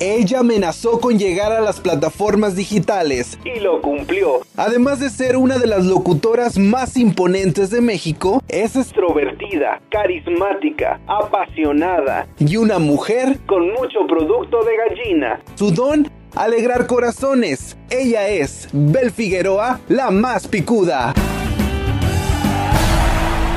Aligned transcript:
Ella 0.00 0.40
amenazó 0.40 1.00
con 1.00 1.18
llegar 1.18 1.52
a 1.52 1.60
las 1.60 1.80
plataformas 1.80 2.56
digitales 2.56 3.38
y 3.44 3.60
lo 3.60 3.80
cumplió. 3.80 4.40
Además 4.56 5.00
de 5.00 5.08
ser 5.08 5.36
una 5.36 5.58
de 5.58 5.66
las 5.66 5.86
locutoras 5.86 6.58
más 6.58 6.96
imponentes 6.96 7.70
de 7.70 7.80
México, 7.80 8.42
es 8.48 8.76
extrovertida, 8.76 9.80
carismática, 9.90 11.00
apasionada 11.06 12.26
y 12.38 12.56
una 12.56 12.78
mujer 12.78 13.38
con 13.46 13.72
mucho 13.72 14.06
producto 14.06 14.58
de 14.64 14.72
gallina. 14.76 15.40
Su 15.54 15.70
don 15.70 16.10
alegrar 16.34 16.86
corazones. 16.86 17.76
Ella 17.90 18.28
es 18.28 18.68
Bel 18.72 19.10
Figueroa, 19.10 19.80
la 19.88 20.10
más 20.10 20.46
picuda. 20.48 21.14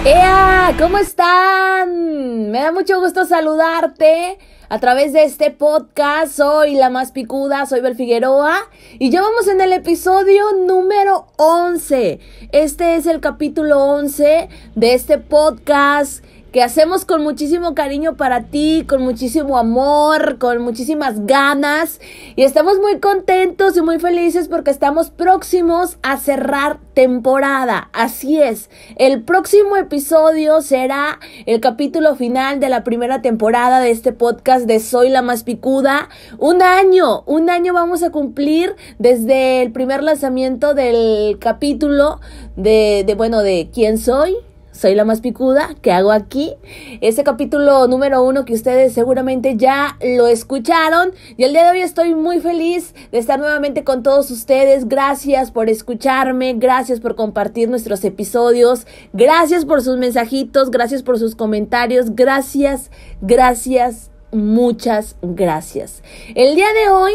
¡Ea! 0.08 0.74
¿Cómo 0.80 1.00
están? 1.00 2.50
Me 2.50 2.62
da 2.62 2.72
mucho 2.72 2.98
gusto 3.02 3.26
saludarte 3.26 4.38
a 4.70 4.80
través 4.80 5.12
de 5.12 5.26
este 5.26 5.52
podcast. 5.52 6.32
Soy 6.32 6.76
la 6.76 6.90
más 6.90 7.12
picuda, 7.12 7.66
soy 7.66 7.82
Bel 7.82 7.98
Figueroa 7.98 8.58
y 9.00 9.10
ya 9.10 9.22
vamos 9.22 9.50
en 9.50 9.60
el 9.60 9.74
episodio 9.74 10.46
número 10.66 11.28
11. 11.36 12.22
Este 12.54 12.96
es 12.96 13.06
el 13.06 13.20
capítulo 13.20 13.84
11 13.84 14.48
de 14.76 14.94
este 14.94 15.18
podcast 15.18 16.24
que 16.58 16.64
hacemos 16.64 17.06
con 17.06 17.22
muchísimo 17.22 17.76
cariño 17.76 18.18
para 18.18 18.46
ti, 18.46 18.84
con 18.90 19.04
muchísimo 19.04 19.60
amor, 19.60 20.40
con 20.40 20.64
muchísimas 20.64 21.28
ganas 21.28 22.02
y 22.36 22.42
estamos 22.42 22.80
muy 22.80 23.00
contentos 23.00 23.78
y 23.78 23.84
muy 23.84 24.00
felices 24.00 24.48
porque 24.48 24.72
estamos 24.72 25.12
próximos 25.12 26.00
a 26.02 26.18
cerrar 26.18 26.80
temporada. 26.96 27.92
Así 27.94 28.42
es, 28.42 28.72
el 28.96 29.22
próximo 29.22 29.78
episodio 29.78 30.62
será 30.62 31.20
el 31.46 31.62
capítulo 31.62 32.16
final 32.16 32.60
de 32.60 32.70
la 32.70 32.84
primera 32.84 33.22
temporada 33.22 33.80
de 33.80 33.92
este 33.92 34.12
podcast 34.12 34.66
de 34.66 34.80
Soy 34.80 35.10
la 35.10 35.22
más 35.22 35.44
picuda. 35.44 36.10
Un 36.40 36.64
año, 36.64 37.22
un 37.28 37.52
año 37.52 37.72
vamos 37.72 38.02
a 38.02 38.10
cumplir 38.10 38.76
desde 38.98 39.62
el 39.62 39.72
primer 39.72 40.02
lanzamiento 40.02 40.74
del 40.74 41.38
capítulo 41.38 42.20
de, 42.56 43.04
de 43.06 43.14
bueno, 43.14 43.44
de 43.44 43.70
quién 43.72 44.00
soy 44.00 44.38
soy 44.78 44.94
la 44.94 45.06
más 45.06 45.22
picuda, 45.22 45.76
¿qué 45.82 45.92
hago 45.92 46.12
aquí? 46.12 46.54
Ese 47.02 47.24
capítulo 47.24 47.88
número 47.88 48.24
uno 48.24 48.46
que 48.46 48.54
ustedes 48.54 48.94
seguramente 48.94 49.58
ya 49.58 49.98
lo 50.02 50.28
escucharon. 50.28 51.14
Y 51.36 51.44
el 51.44 51.54
día 51.54 51.64
de 51.64 51.72
hoy 51.72 51.82
estoy 51.82 52.14
muy 52.14 52.40
feliz 52.40 52.94
de 53.12 53.18
estar 53.18 53.40
nuevamente 53.40 53.84
con 53.84 54.04
todos 54.04 54.30
ustedes. 54.30 54.88
Gracias 54.88 55.50
por 55.50 55.68
escucharme, 55.68 56.54
gracias 56.54 57.00
por 57.00 57.16
compartir 57.16 57.70
nuestros 57.70 58.04
episodios, 58.06 58.86
gracias 59.14 59.66
por 59.66 59.82
sus 59.82 59.98
mensajitos, 59.98 60.70
gracias 60.70 61.02
por 61.02 61.18
sus 61.18 61.36
comentarios, 61.36 62.16
gracias, 62.16 62.92
gracias, 63.22 64.12
muchas 64.32 65.16
gracias. 65.24 66.04
El 66.36 66.56
día 66.56 66.68
de 66.84 66.92
hoy 66.92 67.14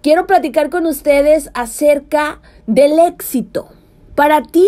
quiero 0.00 0.26
platicar 0.26 0.70
con 0.70 0.86
ustedes 0.86 1.50
acerca 1.52 2.40
del 2.66 2.98
éxito. 2.98 3.68
Para 4.14 4.40
ti, 4.40 4.66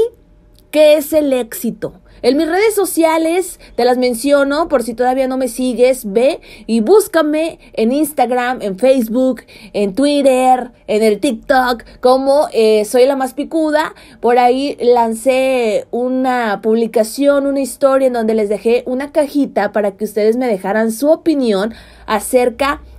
¿qué 0.71 0.97
es 0.97 1.15
el 1.15 1.33
éxito? 1.33 1.95
En 2.23 2.37
mis 2.37 2.49
redes 2.49 2.75
sociales 2.75 3.61
te 3.75 3.85
las 3.85 3.99
menciono 3.99 4.69
por 4.69 4.83
si 4.83 4.95
todavía 4.95 5.29
no 5.29 5.37
me 5.37 5.49
sigues, 5.49 6.11
ve 6.11 6.41
y 6.67 6.81
búscame 6.81 7.59
en 7.75 7.93
Instagram, 7.93 8.63
en 8.63 8.79
Facebook, 8.79 9.43
en 9.73 9.95
Twitter, 9.95 10.73
en 10.87 11.03
el 11.03 11.21
TikTok 11.21 11.85
como 12.01 12.49
eh, 12.53 12.85
Soy 12.85 13.07
la 13.07 13.17
más 13.17 13.35
picuda. 13.35 13.95
Por 14.21 14.39
ahí 14.39 14.77
lancé 14.81 15.87
una 15.91 16.61
publicación, 16.63 17.47
una 17.47 17.61
historia 17.61 18.07
en 18.07 18.15
donde 18.15 18.35
les 18.35 18.49
dejé 18.49 18.83
una 18.87 19.13
cajita 19.13 19.73
para 19.73 19.93
que 19.93 20.05
ustedes 20.05 20.37
me 20.37 20.47
dejaran 20.47 20.93
su 20.93 21.11
opinión 21.11 21.75
acerca 22.07 22.81
de 22.81 22.96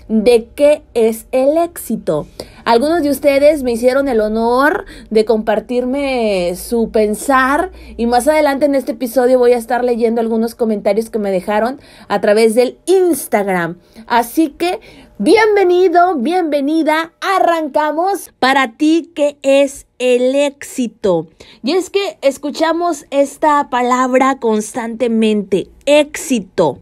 qué 0.56 0.84
es 0.94 1.28
el 1.32 1.58
éxito. 1.58 2.28
Algunos 2.64 3.02
de 3.02 3.10
ustedes 3.10 3.64
me 3.64 3.72
hicieron 3.72 4.08
el 4.08 4.20
honor 4.20 4.86
de 5.10 5.26
compartirme 5.26 6.54
su 6.56 6.92
pensar 6.92 7.72
y 7.96 8.08
más 8.08 8.28
adelante 8.28 8.66
en 8.66 8.76
este 8.76 8.92
episodio 8.94 9.40
voy 9.40 9.54
a 9.54 9.58
estar 9.58 9.84
leyendo 9.84 10.20
algunos 10.20 10.56
comentarios 10.56 11.10
que 11.10 11.20
me 11.20 11.32
dejaron 11.32 11.80
a 12.08 12.20
través 12.20 12.56
del 12.56 12.78
Instagram. 12.86 13.78
Así 14.06 14.50
que 14.50 14.80
bienvenido, 15.18 16.16
bienvenida, 16.16 17.14
arrancamos 17.22 18.32
para 18.40 18.74
ti 18.74 19.12
qué 19.16 19.38
es 19.44 19.88
el 19.98 20.36
éxito. 20.36 21.28
Y 21.64 21.72
es 21.72 21.90
que 21.90 22.18
escuchamos 22.22 23.06
esta 23.12 23.70
palabra 23.70 24.40
constantemente, 24.40 25.70
éxito. 25.86 26.80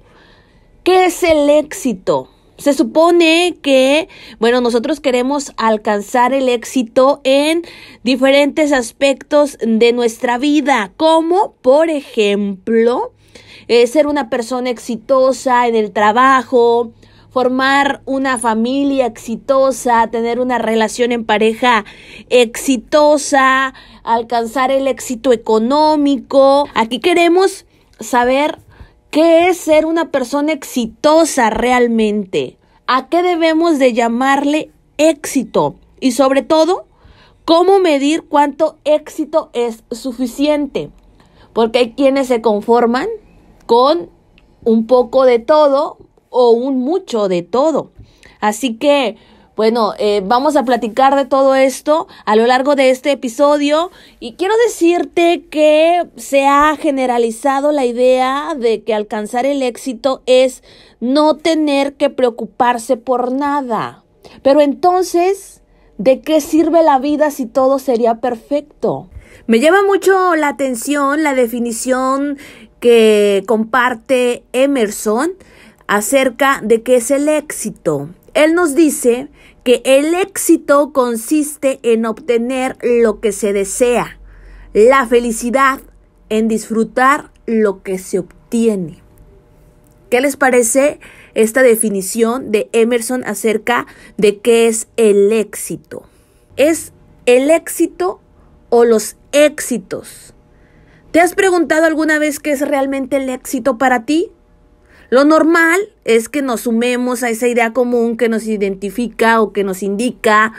¿Qué 0.84 1.06
es 1.06 1.24
el 1.24 1.50
éxito? 1.50 2.30
Se 2.58 2.74
supone 2.74 3.58
que, 3.62 4.08
bueno, 4.40 4.62
nosotros 4.62 5.00
queremos 5.00 5.52
alcanzar 5.58 6.34
el 6.34 6.48
éxito 6.48 7.20
en 7.24 7.64
diferentes 8.04 8.72
aspectos 8.72 9.58
de 9.62 9.92
nuestra 9.92 10.38
vida, 10.38 10.94
como 10.96 11.54
por 11.62 11.90
ejemplo, 11.90 13.12
eh, 13.68 13.88
ser 13.88 14.08
una 14.08 14.30
persona 14.30 14.70
exitosa 14.70 15.68
en 15.68 15.76
el 15.76 15.92
trabajo, 15.92 16.94
formar 17.36 18.02
una 18.06 18.38
familia 18.38 19.08
exitosa, 19.08 20.08
tener 20.08 20.40
una 20.40 20.58
relación 20.58 21.12
en 21.12 21.26
pareja 21.26 21.84
exitosa, 22.30 23.74
alcanzar 24.04 24.72
el 24.72 24.88
éxito 24.88 25.34
económico. 25.34 26.70
Aquí 26.74 27.00
queremos 27.00 27.66
saber 28.00 28.60
¿Qué 29.10 29.48
es 29.48 29.58
ser 29.58 29.86
una 29.86 30.12
persona 30.12 30.52
exitosa 30.52 31.50
realmente? 31.50 32.58
¿A 32.88 33.08
qué 33.08 33.24
debemos 33.24 33.80
de 33.80 33.94
llamarle 33.94 34.72
éxito? 34.98 35.76
Y 36.00 36.12
sobre 36.12 36.42
todo, 36.42 36.86
¿cómo 37.46 37.80
medir 37.80 38.24
cuánto 38.24 38.78
éxito 38.84 39.50
es 39.54 39.84
suficiente? 39.92 40.92
Porque 41.54 41.80
hay 41.80 41.92
quienes 41.94 42.28
se 42.28 42.42
conforman 42.42 43.08
con 43.66 44.10
un 44.64 44.88
poco 44.88 45.26
de 45.26 45.40
todo 45.40 45.98
o 46.30 46.52
un 46.52 46.80
mucho 46.80 47.30
de 47.30 47.42
todo. 47.42 47.92
Así 48.42 48.76
que 48.76 49.16
bueno, 49.56 49.94
eh, 50.00 50.22
vamos 50.26 50.58
a 50.58 50.64
platicar 50.64 51.16
de 51.16 51.26
todo 51.26 51.56
esto 51.56 52.08
a 52.26 52.36
lo 52.36 52.46
largo 52.46 52.76
de 52.76 52.90
este 52.90 53.12
episodio 53.12 53.90
y 54.20 54.34
quiero 54.34 54.54
decirte 54.68 55.46
que 55.50 56.04
se 56.18 56.46
ha 56.46 56.76
generalizado 56.76 57.72
la 57.72 57.86
idea 57.86 58.54
de 58.58 58.84
que 58.84 58.94
alcanzar 58.94 59.46
el 59.46 59.62
éxito 59.62 60.22
es 60.26 60.62
no 61.00 61.38
tener 61.38 61.94
que 61.94 62.10
preocuparse 62.10 62.98
por 62.98 63.32
nada. 63.32 64.04
Pero 64.42 64.60
entonces, 64.60 65.62
¿de 65.98 66.20
qué 66.20 66.42
sirve 66.42 66.84
la 66.84 67.00
vida 67.00 67.32
si 67.32 67.46
todo 67.46 67.80
sería 67.80 68.16
perfecto? 68.16 69.10
Me 69.48 69.62
llama 69.62 69.84
mucho 69.86 70.36
la 70.36 70.50
atención 70.50 71.24
la 71.24 71.34
definición 71.34 72.38
que 72.82 73.44
comparte 73.48 74.44
Emerson 74.52 75.32
acerca 75.88 76.60
de 76.62 76.82
qué 76.82 76.98
es 76.98 77.10
el 77.12 77.30
éxito. 77.30 78.10
Él 78.34 78.54
nos 78.54 78.76
dice 78.76 79.30
que 79.66 79.82
el 79.84 80.14
éxito 80.14 80.94
consiste 80.94 81.80
en 81.82 82.06
obtener 82.06 82.78
lo 82.84 83.20
que 83.20 83.32
se 83.32 83.52
desea, 83.52 84.20
la 84.74 85.08
felicidad 85.08 85.82
en 86.30 86.48
disfrutar 86.48 87.32
lo 87.48 87.82
que 87.82 87.98
se 87.98 88.20
obtiene. 88.20 89.00
¿Qué 90.12 90.22
les 90.22 90.38
parece 90.38 91.00
esta 91.34 91.64
definición 91.64 92.52
de 92.52 92.70
Emerson 92.74 93.24
acerca 93.26 93.88
de 94.18 94.38
qué 94.38 94.68
es 94.68 94.88
el 94.98 95.34
éxito? 95.34 96.04
¿Es 96.58 96.94
el 97.26 97.50
éxito 97.50 98.22
o 98.70 98.86
los 98.86 99.16
éxitos? 99.32 100.36
¿Te 101.10 101.22
has 101.22 101.34
preguntado 101.34 101.86
alguna 101.86 102.20
vez 102.20 102.40
qué 102.40 102.52
es 102.52 102.62
realmente 102.62 103.18
el 103.18 103.30
éxito 103.30 103.80
para 103.80 104.06
ti? 104.06 104.32
Lo 105.10 105.24
normal 105.24 105.80
es 106.04 106.30
que 106.30 106.42
nos 106.42 106.62
sumemos 106.62 107.24
a 107.24 107.30
esa 107.30 107.48
idea 107.48 107.74
común 107.74 108.18
que 108.18 108.30
nos 108.30 108.46
identifica 108.46 109.42
o 109.42 109.54
que 109.54 109.64
nos 109.64 109.84
indica 109.84 110.54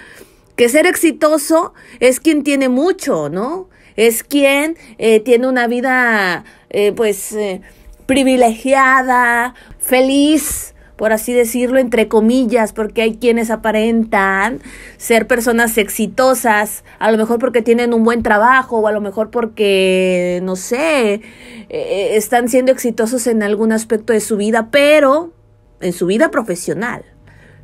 que 0.56 0.68
ser 0.68 0.86
exitoso 0.86 1.74
es 2.00 2.18
quien 2.20 2.42
tiene 2.42 2.68
mucho, 2.68 3.28
¿no? 3.28 3.68
Es 3.96 4.22
quien 4.24 4.76
eh, 4.98 5.20
tiene 5.20 5.46
una 5.46 5.66
vida, 5.66 6.44
eh, 6.70 6.92
pues, 6.92 7.32
eh, 7.32 7.60
privilegiada, 8.06 9.54
feliz, 9.78 10.74
por 10.96 11.12
así 11.12 11.32
decirlo, 11.32 11.78
entre 11.78 12.08
comillas, 12.08 12.72
porque 12.72 13.02
hay 13.02 13.16
quienes 13.16 13.50
aparentan 13.50 14.60
ser 14.96 15.26
personas 15.26 15.76
exitosas, 15.78 16.84
a 16.98 17.10
lo 17.10 17.18
mejor 17.18 17.38
porque 17.38 17.62
tienen 17.62 17.94
un 17.94 18.04
buen 18.04 18.22
trabajo 18.22 18.78
o 18.78 18.86
a 18.86 18.92
lo 18.92 19.00
mejor 19.00 19.30
porque, 19.30 20.40
no 20.42 20.56
sé, 20.56 21.20
eh, 21.68 22.10
están 22.12 22.48
siendo 22.48 22.72
exitosos 22.72 23.26
en 23.26 23.42
algún 23.42 23.72
aspecto 23.72 24.12
de 24.12 24.20
su 24.20 24.36
vida, 24.36 24.68
pero 24.70 25.32
en 25.80 25.92
su 25.92 26.06
vida 26.06 26.30
profesional. 26.30 27.15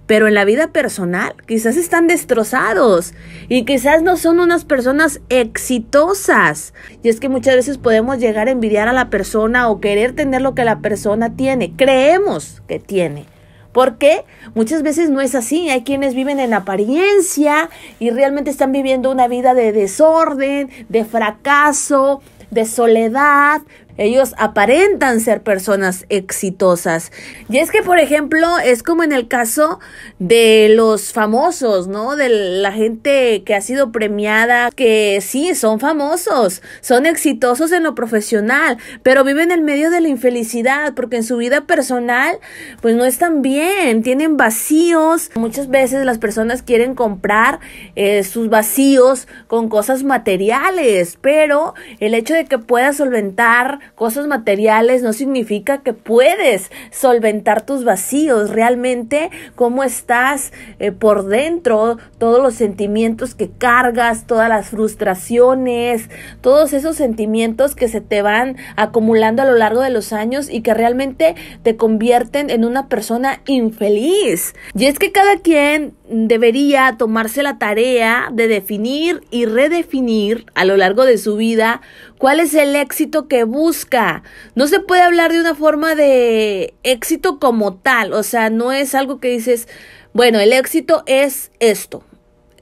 Pero 0.07 0.29
en 0.29 0.35
la 0.35 0.45
vida 0.45 0.69
personal 0.69 1.35
quizás 1.47 1.77
están 1.77 2.07
destrozados 2.07 3.15
y 3.49 3.65
quizás 3.65 4.03
no 4.03 4.17
son 4.17 4.41
unas 4.41 4.65
personas 4.65 5.21
exitosas. 5.29 6.75
Y 7.03 7.09
es 7.09 7.21
que 7.21 7.29
muchas 7.29 7.57
veces 7.57 7.79
podemos 7.79 8.19
llegar 8.19 8.49
a 8.49 8.53
envidiar 8.53 8.89
a 8.89 8.93
la 8.93 9.11
persona 9.11 9.69
o 9.69 9.81
querer 9.81 10.15
tener 10.15 10.43
lo 10.43 10.55
que 10.55 10.65
la 10.65 10.81
persona 10.81 11.37
tiene, 11.37 11.73
creemos 11.77 12.63
que 12.67 12.79
tiene. 12.79 13.27
Porque 13.73 14.25
muchas 14.55 14.83
veces 14.83 15.09
no 15.09 15.23
es 15.23 15.35
así. 15.35 15.71
Hay 15.71 15.83
quienes 15.83 16.15
viven 16.15 16.41
en 16.41 16.53
apariencia 16.53 17.71
y 17.99 18.11
realmente 18.11 18.51
están 18.51 18.71
viviendo 18.71 19.11
una 19.11 19.29
vida 19.29 19.55
de 19.55 19.73
desorden, 19.73 20.69
de 20.91 21.05
fracaso, 21.07 22.21
de 22.51 22.67
soledad, 22.67 23.63
ellos 23.99 24.35
aparentan 24.39 25.21
ser 25.21 25.43
personas 25.43 26.07
exitosas. 26.09 27.13
Y 27.49 27.59
es 27.59 27.71
que, 27.71 27.83
por 27.83 27.99
ejemplo, 27.99 28.59
es 28.59 28.83
como 28.83 29.03
en 29.03 29.13
el 29.13 29.29
caso 29.29 29.81
de 30.19 30.73
los 30.75 31.13
famosos, 31.13 31.89
¿no? 31.89 32.17
De 32.17 32.29
la 32.29 32.73
gente 32.73 33.43
que 33.45 33.55
ha 33.55 33.61
sido 33.61 33.93
premiada, 33.93 34.71
que 34.71 35.21
sí, 35.21 35.55
son 35.55 35.81
famosos, 35.81 36.63
son 36.81 37.07
exitosos 37.07 37.73
en 37.73 37.83
lo 37.83 37.95
profesional, 37.95 38.79
pero 39.03 39.25
viven 39.25 39.51
en 39.51 39.65
medio 39.65 39.91
de 39.91 40.01
la 40.01 40.09
infelicidad 40.09 40.95
porque 40.95 41.17
en 41.17 41.25
su 41.25 41.37
vida 41.37 41.63
personal, 41.63 42.39
pues 42.81 42.97
no 42.97 43.05
están 43.05 43.43
bien, 43.43 44.03
tienen 44.03 44.37
vacíos. 44.37 45.31
Muchas 45.35 45.69
veces 45.69 46.05
las 46.05 46.19
personas 46.19 46.63
quieren 46.63 46.95
comprar 46.95 47.61
eh, 47.97 48.25
sus 48.25 48.49
vacíos 48.49 49.29
con 49.47 49.69
cosas 49.69 50.05
materiales, 50.05 51.19
pero 51.21 51.75
el 52.01 52.15
hecho 52.15 52.35
de 52.35 52.47
que 52.47 52.59
puedas 52.59 52.97
solventar 52.97 53.81
cosas 53.95 54.27
materiales 54.27 55.03
no 55.03 55.13
significa 55.13 55.83
que 55.83 55.93
puedes 55.93 56.71
solventar 56.91 57.65
tus 57.65 57.85
vacíos. 57.85 58.51
Realmente, 58.51 59.31
cómo 59.55 59.85
estás 59.85 60.53
eh, 60.79 60.93
por 60.93 61.27
dentro, 61.27 61.99
todos 62.19 62.43
los 62.43 62.55
sentimientos 62.55 63.35
que 63.35 63.51
cargas, 63.51 64.27
todas 64.27 64.49
las 64.49 64.69
frustraciones, 64.69 66.09
todos 66.41 66.73
esos 66.73 66.97
sentimientos 66.97 67.75
que 67.75 67.89
se 67.89 68.01
te 68.01 68.23
van 68.23 68.57
acumulando 68.77 69.43
a 69.43 69.47
lo 69.47 69.57
largo 69.57 69.81
de 69.81 69.91
los 69.91 70.13
años 70.13 70.49
y 70.51 70.63
que 70.63 70.75
realmente 70.75 71.35
te 71.63 71.77
convierten 71.77 72.51
en 72.51 72.65
una 72.65 72.89
persona 72.89 73.41
infeliz. 73.47 74.55
Y 74.75 74.87
es 74.87 74.99
que 74.99 75.13
cada 75.13 75.39
quien 75.39 75.95
debería 76.13 76.97
tomarse 76.99 77.43
la 77.43 77.59
tarea 77.59 78.29
de 78.33 78.47
definir 78.47 79.25
y 79.31 79.47
redefinir 79.47 80.47
a 80.55 80.65
lo 80.65 80.77
largo 80.77 81.05
de 81.05 81.17
su 81.17 81.37
vida 81.37 81.81
cuál 82.19 82.39
es 82.39 82.55
el 82.55 82.77
éxito 82.77 83.29
que 83.29 83.45
busca. 83.45 84.23
No 84.55 84.67
se 84.67 84.81
puede 84.81 85.03
hablar 85.03 85.33
de 85.33 85.41
una 85.41 85.55
forma 85.55 85.95
de 85.95 86.75
éxito 86.83 87.39
como 87.39 87.75
tal, 87.75 88.13
o 88.13 88.23
sea, 88.23 88.51
no 88.51 88.73
es 88.73 88.95
algo 88.95 89.21
que 89.21 89.29
dices, 89.29 89.69
bueno, 90.13 90.39
el 90.39 90.53
éxito 90.53 91.03
es 91.07 91.51
esto. 91.61 92.05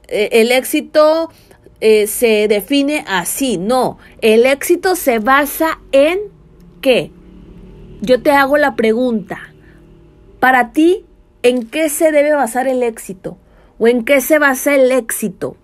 E, 0.07 0.29
el 0.31 0.51
éxito 0.51 1.29
eh, 1.81 2.07
se 2.07 2.47
define 2.47 3.03
así, 3.07 3.57
no, 3.57 3.97
el 4.21 4.45
éxito 4.45 4.95
se 4.95 5.19
basa 5.19 5.79
en 5.91 6.19
qué. 6.81 7.11
Yo 7.99 8.21
te 8.23 8.31
hago 8.31 8.57
la 8.57 8.75
pregunta, 8.75 9.53
para 10.39 10.71
ti, 10.71 11.05
¿en 11.43 11.67
qué 11.67 11.89
se 11.89 12.11
debe 12.11 12.33
basar 12.33 12.67
el 12.67 12.81
éxito? 12.81 13.37
¿O 13.81 13.87
en 13.87 14.03
qué 14.05 14.21
se 14.21 14.37
basa 14.37 14.75
el 14.75 14.91
éxito? 14.91 15.57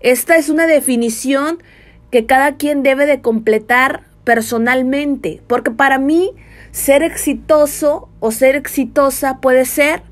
Esta 0.00 0.36
es 0.36 0.50
una 0.50 0.66
definición 0.66 1.62
que 2.10 2.26
cada 2.26 2.56
quien 2.56 2.82
debe 2.82 3.06
de 3.06 3.22
completar 3.22 4.02
personalmente, 4.22 5.40
porque 5.46 5.70
para 5.70 5.98
mí 5.98 6.32
ser 6.72 7.02
exitoso 7.02 8.10
o 8.20 8.32
ser 8.32 8.54
exitosa 8.54 9.40
puede 9.40 9.64
ser, 9.64 10.02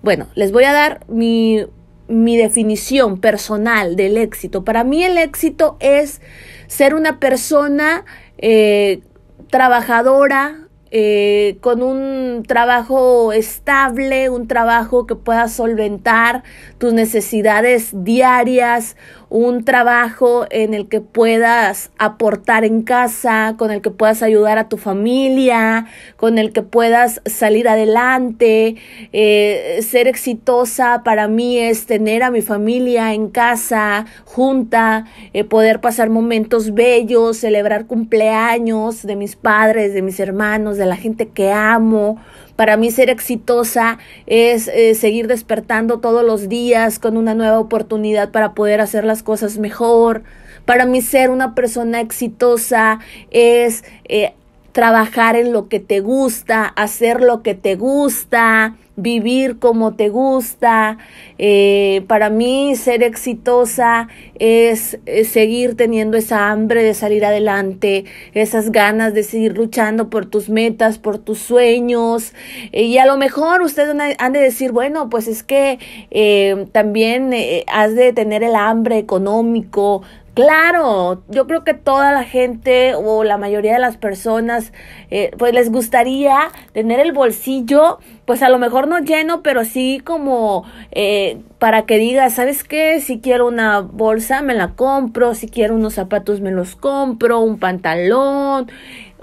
bueno, 0.00 0.28
les 0.34 0.50
voy 0.50 0.64
a 0.64 0.72
dar 0.72 1.04
mi, 1.08 1.66
mi 2.08 2.38
definición 2.38 3.20
personal 3.20 3.94
del 3.94 4.16
éxito. 4.16 4.64
Para 4.64 4.82
mí 4.82 5.04
el 5.04 5.18
éxito 5.18 5.76
es 5.78 6.22
ser 6.68 6.94
una 6.94 7.20
persona 7.20 8.06
eh, 8.38 9.02
trabajadora, 9.50 10.61
eh, 10.94 11.56
con 11.62 11.82
un 11.82 12.44
trabajo 12.46 13.32
estable, 13.32 14.28
un 14.28 14.46
trabajo 14.46 15.06
que 15.06 15.14
pueda 15.14 15.48
solventar 15.48 16.44
tus 16.82 16.92
necesidades 16.92 17.90
diarias, 17.92 18.96
un 19.28 19.64
trabajo 19.64 20.46
en 20.50 20.74
el 20.74 20.88
que 20.88 21.00
puedas 21.00 21.92
aportar 21.96 22.64
en 22.64 22.82
casa, 22.82 23.54
con 23.56 23.70
el 23.70 23.80
que 23.82 23.90
puedas 23.90 24.20
ayudar 24.20 24.58
a 24.58 24.68
tu 24.68 24.78
familia, 24.78 25.86
con 26.16 26.38
el 26.38 26.52
que 26.52 26.62
puedas 26.62 27.20
salir 27.24 27.68
adelante. 27.68 28.74
Eh, 29.12 29.78
ser 29.88 30.08
exitosa 30.08 31.02
para 31.04 31.28
mí 31.28 31.56
es 31.56 31.86
tener 31.86 32.24
a 32.24 32.32
mi 32.32 32.42
familia 32.42 33.14
en 33.14 33.28
casa, 33.28 34.06
junta, 34.24 35.04
eh, 35.34 35.44
poder 35.44 35.80
pasar 35.80 36.10
momentos 36.10 36.74
bellos, 36.74 37.36
celebrar 37.36 37.86
cumpleaños 37.86 39.06
de 39.06 39.14
mis 39.14 39.36
padres, 39.36 39.94
de 39.94 40.02
mis 40.02 40.18
hermanos, 40.18 40.78
de 40.78 40.86
la 40.86 40.96
gente 40.96 41.28
que 41.28 41.52
amo. 41.52 42.18
Para 42.56 42.76
mí 42.76 42.90
ser 42.90 43.10
exitosa 43.10 43.98
es 44.26 44.68
eh, 44.68 44.94
seguir 44.94 45.26
despertando 45.26 46.00
todos 46.00 46.24
los 46.24 46.48
días 46.48 46.98
con 46.98 47.16
una 47.16 47.34
nueva 47.34 47.58
oportunidad 47.58 48.30
para 48.30 48.52
poder 48.52 48.80
hacer 48.80 49.04
las 49.04 49.22
cosas 49.22 49.58
mejor. 49.58 50.22
Para 50.64 50.86
mí 50.86 51.00
ser 51.00 51.30
una 51.30 51.54
persona 51.54 52.00
exitosa 52.00 53.00
es 53.30 53.84
eh, 54.04 54.34
trabajar 54.72 55.36
en 55.36 55.52
lo 55.52 55.68
que 55.68 55.80
te 55.80 56.00
gusta, 56.00 56.64
hacer 56.64 57.20
lo 57.20 57.42
que 57.42 57.54
te 57.54 57.76
gusta, 57.76 58.76
vivir 58.96 59.58
como 59.58 59.94
te 59.94 60.08
gusta. 60.08 60.98
Eh, 61.38 62.04
para 62.08 62.30
mí 62.30 62.74
ser 62.76 63.02
exitosa 63.02 64.08
es, 64.38 64.98
seguir 65.24 65.76
teniendo 65.76 66.16
esa 66.16 66.50
hambre 66.50 66.82
de 66.82 66.94
salir 66.94 67.24
adelante, 67.24 68.04
esas 68.34 68.70
ganas 68.70 69.14
de 69.14 69.22
seguir 69.22 69.56
luchando 69.56 70.10
por 70.10 70.26
tus 70.26 70.48
metas, 70.48 70.98
por 70.98 71.18
tus 71.18 71.38
sueños. 71.38 72.32
Eh, 72.72 72.84
y 72.84 72.98
a 72.98 73.06
lo 73.06 73.16
mejor 73.16 73.62
ustedes 73.62 73.94
han 74.18 74.32
de 74.32 74.40
decir, 74.40 74.72
bueno, 74.72 75.08
pues 75.08 75.28
es 75.28 75.42
que 75.42 75.78
eh, 76.10 76.66
también 76.72 77.32
has 77.66 77.94
de 77.94 78.12
tener 78.12 78.42
el 78.42 78.54
hambre 78.54 78.98
económico, 78.98 80.02
Claro, 80.34 81.22
yo 81.28 81.46
creo 81.46 81.62
que 81.62 81.74
toda 81.74 82.10
la 82.12 82.24
gente 82.24 82.94
o 82.94 83.22
la 83.22 83.36
mayoría 83.36 83.74
de 83.74 83.78
las 83.78 83.98
personas 83.98 84.72
eh, 85.10 85.30
pues 85.36 85.52
les 85.52 85.70
gustaría 85.70 86.50
tener 86.72 87.00
el 87.00 87.12
bolsillo 87.12 87.98
pues 88.24 88.42
a 88.42 88.48
lo 88.48 88.58
mejor 88.58 88.88
no 88.88 88.98
lleno 89.00 89.42
pero 89.42 89.66
sí 89.66 90.00
como 90.02 90.64
eh, 90.90 91.42
para 91.58 91.84
que 91.84 91.98
digas, 91.98 92.32
¿sabes 92.32 92.64
qué? 92.64 92.98
Si 93.02 93.20
quiero 93.20 93.46
una 93.46 93.80
bolsa 93.80 94.40
me 94.40 94.54
la 94.54 94.68
compro, 94.68 95.34
si 95.34 95.48
quiero 95.48 95.74
unos 95.74 95.94
zapatos 95.94 96.40
me 96.40 96.50
los 96.50 96.76
compro, 96.76 97.40
un 97.40 97.58
pantalón 97.58 98.70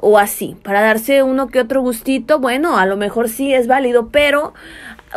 o 0.02 0.20
así, 0.20 0.56
para 0.64 0.82
darse 0.82 1.24
uno 1.24 1.48
que 1.48 1.60
otro 1.60 1.82
gustito, 1.82 2.40
bueno, 2.40 2.78
a 2.78 2.86
lo 2.86 2.98
mejor 2.98 3.30
sí 3.30 3.54
es 3.54 3.68
válido, 3.68 4.10
pero 4.10 4.54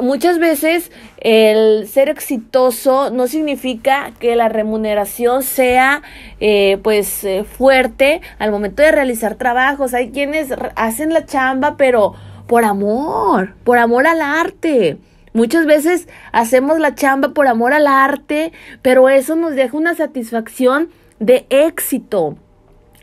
muchas 0.01 0.39
veces 0.39 0.91
el 1.19 1.87
ser 1.89 2.09
exitoso 2.09 3.11
no 3.11 3.27
significa 3.27 4.13
que 4.19 4.37
la 4.37 4.49
remuneración 4.49 5.43
sea 5.43 6.03
eh, 6.41 6.79
pues 6.83 7.25
eh, 7.25 7.45
fuerte 7.45 8.21
al 8.39 8.51
momento 8.51 8.83
de 8.83 8.93
realizar 8.93 9.35
trabajos. 9.35 9.95
Hay 9.95 10.11
quienes 10.11 10.49
hacen 10.77 11.13
la 11.13 11.27
chamba 11.27 11.77
pero 11.77 12.15
por 12.47 12.65
amor, 12.65 13.55
por 13.65 13.79
amor 13.79 14.07
al 14.07 14.23
arte. 14.23 14.99
Muchas 15.35 15.65
veces 15.65 16.09
hacemos 16.33 16.79
la 16.79 16.95
chamba 16.95 17.31
por 17.31 17.47
amor 17.47 17.73
al 17.73 17.87
arte, 17.87 18.53
pero 18.83 19.09
eso 19.09 19.35
nos 19.35 19.55
deja 19.55 19.77
una 19.77 19.95
satisfacción 19.95 20.91
de 21.21 21.47
éxito. 21.49 22.37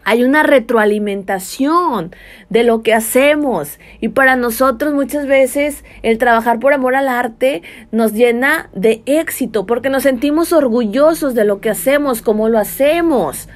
Hay 0.03 0.24
una 0.24 0.44
retroalimentación 0.44 2.15
de 2.50 2.63
lo 2.63 2.82
que 2.82 2.94
hacemos. 2.94 3.79
Y 4.00 4.10
para 4.10 4.36
nosotros 4.36 4.94
muchas 4.94 5.27
veces 5.27 5.84
el 6.03 6.18
trabajar 6.18 6.60
por 6.60 6.74
amor 6.74 6.96
al 6.96 7.10
arte 7.10 7.62
nos 7.91 8.13
llena 8.13 8.70
de 8.74 9.01
éxito 9.06 9.65
porque 9.65 9.89
nos 9.89 10.03
sentimos 10.03 10.53
orgullosos 10.53 11.36
de 11.36 11.46
lo 11.46 11.62
que 11.62 11.70
hacemos, 11.70 12.22
como 12.22 12.50
lo 12.50 12.60
hacemos. 12.60 13.48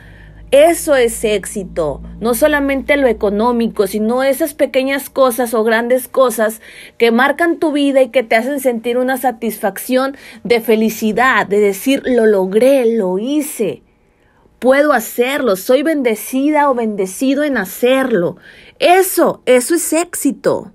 Eso 0.51 0.95
es 0.95 1.23
éxito, 1.23 2.03
no 2.19 2.35
solamente 2.35 2.95
lo 2.95 3.07
económico, 3.07 3.87
sino 3.87 4.21
esas 4.21 4.53
pequeñas 4.53 5.09
cosas 5.09 5.55
o 5.55 5.63
grandes 5.63 6.07
cosas 6.07 6.61
que 6.99 7.09
marcan 7.09 7.57
tu 7.57 7.71
vida 7.71 8.03
y 8.03 8.09
que 8.09 8.21
te 8.21 8.35
hacen 8.35 8.59
sentir 8.59 8.99
una 8.99 9.17
satisfacción 9.17 10.15
de 10.43 10.61
felicidad, 10.61 11.47
de 11.47 11.59
decir, 11.59 12.03
lo 12.05 12.27
logré, 12.27 12.85
lo 12.85 13.17
hice 13.17 13.81
puedo 14.63 14.93
hacerlo, 14.93 15.57
soy 15.57 15.83
bendecida 15.83 16.69
o 16.69 16.73
bendecido 16.73 17.43
en 17.43 17.57
hacerlo. 17.57 18.37
Eso, 18.79 19.41
eso 19.45 19.75
es 19.75 19.91
éxito. 19.91 20.71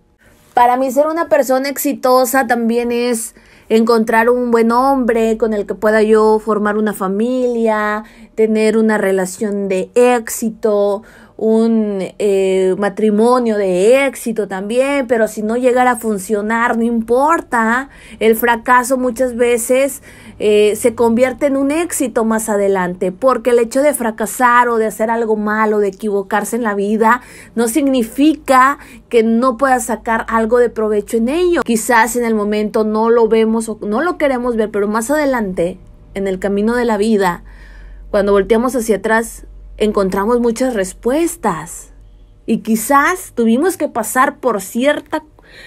Para 0.53 0.77
mí 0.77 0.91
ser 0.91 1.07
una 1.07 1.31
persona 1.31 1.71
exitosa 1.71 2.47
también 2.47 2.93
es 2.93 3.35
encontrar 3.71 4.29
un 4.29 4.51
buen 4.51 4.73
hombre 4.73 5.39
con 5.39 5.55
el 5.55 5.65
que 5.65 5.75
pueda 5.75 6.03
yo 6.03 6.39
formar 6.39 6.77
una 6.77 6.93
familia, 6.93 8.05
tener 8.35 8.77
una 8.77 8.99
relación 8.99 9.69
de 9.69 9.91
éxito, 9.95 11.03
un 11.39 11.99
eh, 12.19 12.75
matrimonio 12.79 13.57
de 13.57 14.07
éxito 14.07 14.49
también, 14.49 15.07
pero 15.07 15.29
si 15.29 15.43
no 15.43 15.57
llegara 15.57 15.93
a 15.93 15.97
funcionar, 15.97 16.77
no 16.77 16.83
importa. 16.83 17.91
El 18.19 18.35
fracaso 18.35 18.99
muchas 18.99 19.37
veces 19.37 20.03
eh, 20.41 20.75
se 20.75 20.97
convierte 20.97 21.47
en 21.47 21.57
un 21.57 21.71
éxito 21.71 22.25
más 22.25 22.49
adelante, 22.49 23.13
porque 23.13 23.51
el 23.51 23.61
hecho 23.61 23.83
de 23.83 23.95
fracasar 23.95 24.69
o 24.69 24.79
de 24.79 24.87
hacer 24.87 25.11
algo 25.11 25.37
malo, 25.37 25.79
de 25.79 25.89
equivocarse 25.89 26.57
en 26.57 26.65
la 26.65 26.75
vida, 26.75 27.23
no 27.55 27.69
significa 27.69 28.79
que 29.09 29.23
no 29.23 29.57
puedas 29.57 29.87
sacar 29.87 30.27
algo 30.29 30.59
de 30.59 30.71
provecho 30.71 31.19
en 31.19 31.29
ello. 31.29 31.63
Quizás 31.63 32.17
en 32.17 32.25
el 32.25 32.35
momento 32.35 32.83
no 32.83 33.11
lo 33.11 33.29
vemos 33.29 33.69
o 33.69 33.79
no 33.83 34.03
lo 34.03 34.19
queremos 34.19 34.57
ver, 34.57 34.73
pero 34.73 34.89
más 34.89 35.09
adelante, 35.09 35.79
en 36.15 36.27
el 36.27 36.41
camino 36.41 36.75
de 36.75 36.85
la 36.85 36.97
vida, 36.97 37.45
cuando 38.11 38.33
volteamos 38.33 38.75
hacia 38.75 38.97
atrás, 38.97 39.47
encontramos 39.79 40.41
muchas 40.41 40.75
respuestas. 40.75 41.93
Y 42.47 42.59
quizás 42.59 43.33
tuvimos 43.35 43.77
que 43.77 43.89
pasar 43.89 44.39
por 44.39 44.61
cierta 44.61 45.25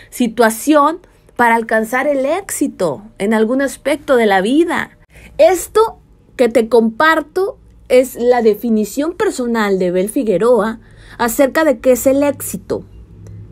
situación 0.10 1.00
para 1.36 1.56
alcanzar 1.56 2.08
el 2.08 2.26
éxito 2.26 3.04
en 3.18 3.34
algún 3.34 3.62
aspecto 3.62 4.16
de 4.16 4.26
la 4.26 4.42
vida. 4.42 4.98
Esto 5.38 6.00
que 6.36 6.50
te 6.50 6.70
comparto 6.70 7.58
es 7.90 8.16
la 8.16 8.42
definición 8.42 9.14
personal 9.14 9.80
de 9.80 9.92
Bel 9.92 10.10
Figueroa 10.10 10.80
acerca 11.18 11.64
de 11.64 11.80
qué 11.80 11.94
es 11.94 12.08
el 12.08 12.24
éxito. 12.24 12.84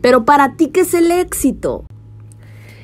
Pero 0.00 0.24
para 0.24 0.56
ti, 0.56 0.68
¿qué 0.68 0.80
es 0.80 0.94
el 0.94 1.10
éxito? 1.10 1.84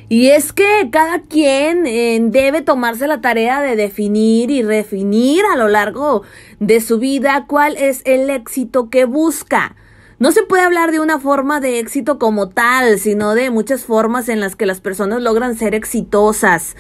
Y 0.09 0.29
es 0.29 0.53
que 0.53 0.89
cada 0.93 1.21
quien 1.23 1.85
eh, 1.85 2.19
debe 2.23 2.63
tomarse 2.63 3.09
la 3.09 3.21
tarea 3.21 3.61
de 3.61 3.75
definir 3.75 4.53
y 4.53 4.63
refinir 4.63 5.45
a 5.53 5.57
lo 5.57 5.67
largo 5.67 6.23
de 6.61 6.81
su 6.81 7.01
vida 7.01 7.47
cuál 7.49 7.77
es 7.77 8.03
el 8.05 8.31
éxito 8.31 8.89
que 8.89 9.05
busca. 9.05 9.75
No 10.19 10.33
se 10.33 10.43
puede 10.45 10.63
hablar 10.63 10.93
de 10.93 11.01
una 11.01 11.21
forma 11.21 11.61
de 11.61 11.79
éxito 11.79 12.19
como 12.19 12.49
tal, 12.49 12.99
sino 12.99 13.35
de 13.35 13.51
muchas 13.51 13.85
formas 13.85 14.31
en 14.31 14.41
las 14.41 14.57
que 14.57 14.65
las 14.65 14.81
personas 14.81 15.21
logran 15.21 15.57
ser 15.57 15.75
exitosas. 15.75 16.75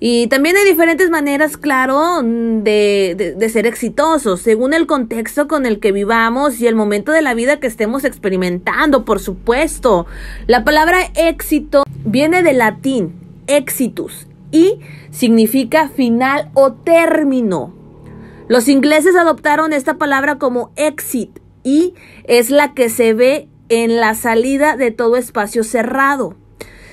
Y 0.00 0.26
también 0.28 0.56
hay 0.56 0.64
diferentes 0.64 1.10
maneras, 1.10 1.58
claro, 1.58 2.22
de, 2.22 3.34
de, 3.36 3.48
ser 3.50 3.66
exitosos, 3.66 4.40
según 4.40 4.72
el 4.72 4.86
contexto 4.86 5.48
con 5.48 5.66
el 5.66 5.80
que 5.80 5.92
vivamos 5.92 6.62
y 6.62 6.66
el 6.66 6.76
momento 6.76 7.12
de 7.12 7.20
la 7.20 7.34
vida 7.34 7.60
que 7.60 7.66
estemos 7.66 8.04
experimentando, 8.04 9.04
por 9.04 9.20
supuesto. 9.20 10.06
La 10.46 10.64
palabra 10.64 11.00
éxito 11.14 11.82
viene 12.06 12.42
del 12.42 12.56
latín 12.56 13.12
exitus 13.48 14.26
y 14.50 14.80
significa 15.10 15.90
final 15.90 16.50
o 16.54 16.72
término. 16.72 17.74
Los 18.48 18.66
ingleses 18.66 19.14
adoptaron 19.14 19.74
esta 19.74 19.98
palabra 19.98 20.38
como 20.38 20.72
exit 20.76 21.38
es 22.24 22.50
la 22.50 22.74
que 22.74 22.88
se 22.88 23.14
ve 23.14 23.48
en 23.68 23.96
la 23.96 24.14
salida 24.14 24.76
de 24.76 24.90
todo 24.90 25.16
espacio 25.16 25.64
cerrado. 25.64 26.36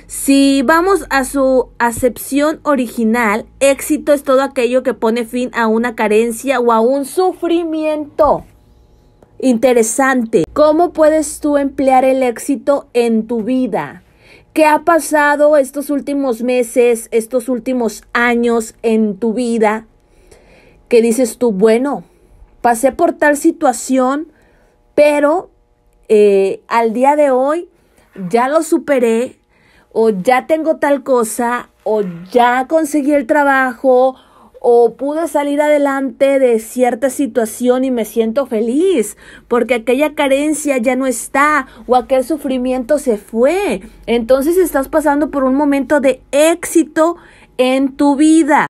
Si 0.08 0.62
vamos 0.62 1.05
a 1.10 1.24
su 1.25 1.70
acepción 1.79 2.60
original, 2.63 3.48
éxito 3.60 4.13
es 4.13 4.24
todo 4.24 4.44
aquello 4.44 4.84
que 4.84 4.94
pone 4.94 5.25
fin 5.25 5.50
a 5.53 5.67
una 5.67 5.96
carencia 5.96 6.60
o 6.60 6.72
a 6.72 6.79
un 6.79 7.05
sufrimiento. 7.05 8.46
Interesante. 9.39 10.44
¿Cómo 10.53 10.94
puedes 10.94 11.39
tú 11.39 11.58
emplear 11.58 12.05
el 12.05 12.22
éxito 12.22 12.88
en 12.94 13.25
tu 13.25 13.41
vida? 13.41 14.03
¿Qué 14.53 14.65
ha 14.65 14.84
pasado 14.84 15.58
estos 15.58 15.89
últimos 15.89 16.41
meses, 16.41 17.10
estos 17.12 17.50
últimos 17.50 18.03
años 18.13 18.75
en 18.84 19.17
tu 19.17 19.34
vida? 19.34 19.88
¿Qué 20.88 21.01
dices 21.01 21.38
tú, 21.38 21.51
bueno, 21.51 22.03
pasé 22.62 22.91
por 22.91 23.13
tal 23.13 23.38
situación, 23.38 24.27
pero 24.96 25.52
eh, 26.08 26.62
al 26.68 26.94
día 26.94 27.16
de 27.16 27.32
hoy 27.32 27.70
ya 28.30 28.48
lo 28.48 28.64
superé 28.64 29.40
o 29.92 30.10
ya 30.10 30.48
tengo 30.48 30.78
tal 30.78 31.04
cosa 31.04 31.70
o 31.84 32.02
ya 32.32 32.66
conseguí 32.68 33.14
el 33.14 33.28
trabajo 33.28 34.16
o 34.68 34.96
pude 34.96 35.28
salir 35.28 35.62
adelante 35.62 36.40
de 36.40 36.60
cierta 36.60 37.12
situación 37.12 37.86
y 37.86 37.92
me 37.92 38.04
siento 38.04 38.48
feliz 38.48 39.16
porque 39.48 39.75
aquella 39.75 40.16
carencia 40.16 40.78
ya 40.80 40.96
no 40.96 41.06
está 41.06 41.68
o 41.86 41.96
aquel 41.96 42.24
sufrimiento 42.24 42.98
se 42.98 43.18
fue. 43.18 43.82
Entonces 44.08 44.58
estás 44.58 44.90
pasando 44.90 45.30
por 45.30 45.44
un 45.44 45.54
momento 45.54 46.00
de 46.00 46.22
éxito 46.32 47.16
en 47.58 47.96
tu 47.96 48.16
vida. 48.16 48.66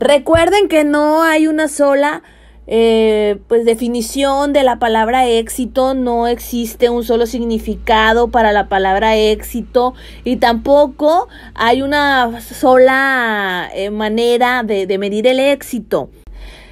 Recuerden 0.00 0.66
que 0.66 0.82
no 0.82 1.22
hay 1.22 1.46
una 1.46 1.68
sola 1.68 2.22
eh, 2.66 3.38
pues 3.48 3.64
definición 3.64 4.52
de 4.52 4.62
la 4.62 4.78
palabra 4.78 5.26
éxito, 5.26 5.94
no 5.94 6.28
existe 6.28 6.88
un 6.88 7.02
solo 7.02 7.26
significado 7.26 8.28
para 8.28 8.52
la 8.52 8.68
palabra 8.68 9.16
éxito 9.16 9.94
y 10.24 10.36
tampoco 10.36 11.28
hay 11.54 11.82
una 11.82 12.40
sola 12.40 13.68
eh, 13.74 13.90
manera 13.90 14.62
de, 14.62 14.98
medir 14.98 15.26
el 15.26 15.40
éxito. 15.40 16.10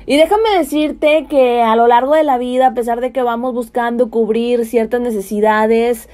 Y 0.07 0.17
déjame 0.17 0.57
decirte 0.57 1.27
que 1.29 1.63
a 1.63 1.75
lo 1.75 1.87
largo 1.87 2.15
de 2.15 2.23
la 2.23 2.39
vida, 2.39 2.69
a 2.69 2.75
pesar 2.75 3.01
de 3.01 3.13
que 3.13 3.23
vamos 3.23 3.53
buscando 3.53 4.09
cubrir 4.09 4.67
ciertas 4.67 5.01
necesidades, 5.01 6.09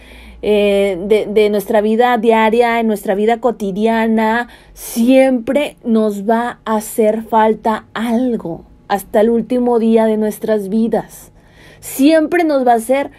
eh, 0.46 0.98
de, 1.06 1.26
de, 1.26 1.48
nuestra 1.48 1.80
vida 1.80 2.16
diaria, 2.18 2.80
en 2.80 2.86
nuestra 2.86 3.14
vida 3.14 3.40
cotidiana, 3.40 4.48
siempre 4.72 5.76
nos 5.84 6.28
va 6.28 6.60
a 6.64 6.76
hacer 6.76 7.22
falta 7.22 7.86
algo 7.94 8.64
hasta 8.88 9.20
el 9.20 9.30
último 9.30 9.78
día 9.78 10.06
de 10.06 10.16
nuestras 10.16 10.68
vidas. 10.68 11.32
Siempre 11.80 12.44
nos 12.44 12.66
va 12.66 12.72
a 12.72 12.76
hacer 12.76 13.10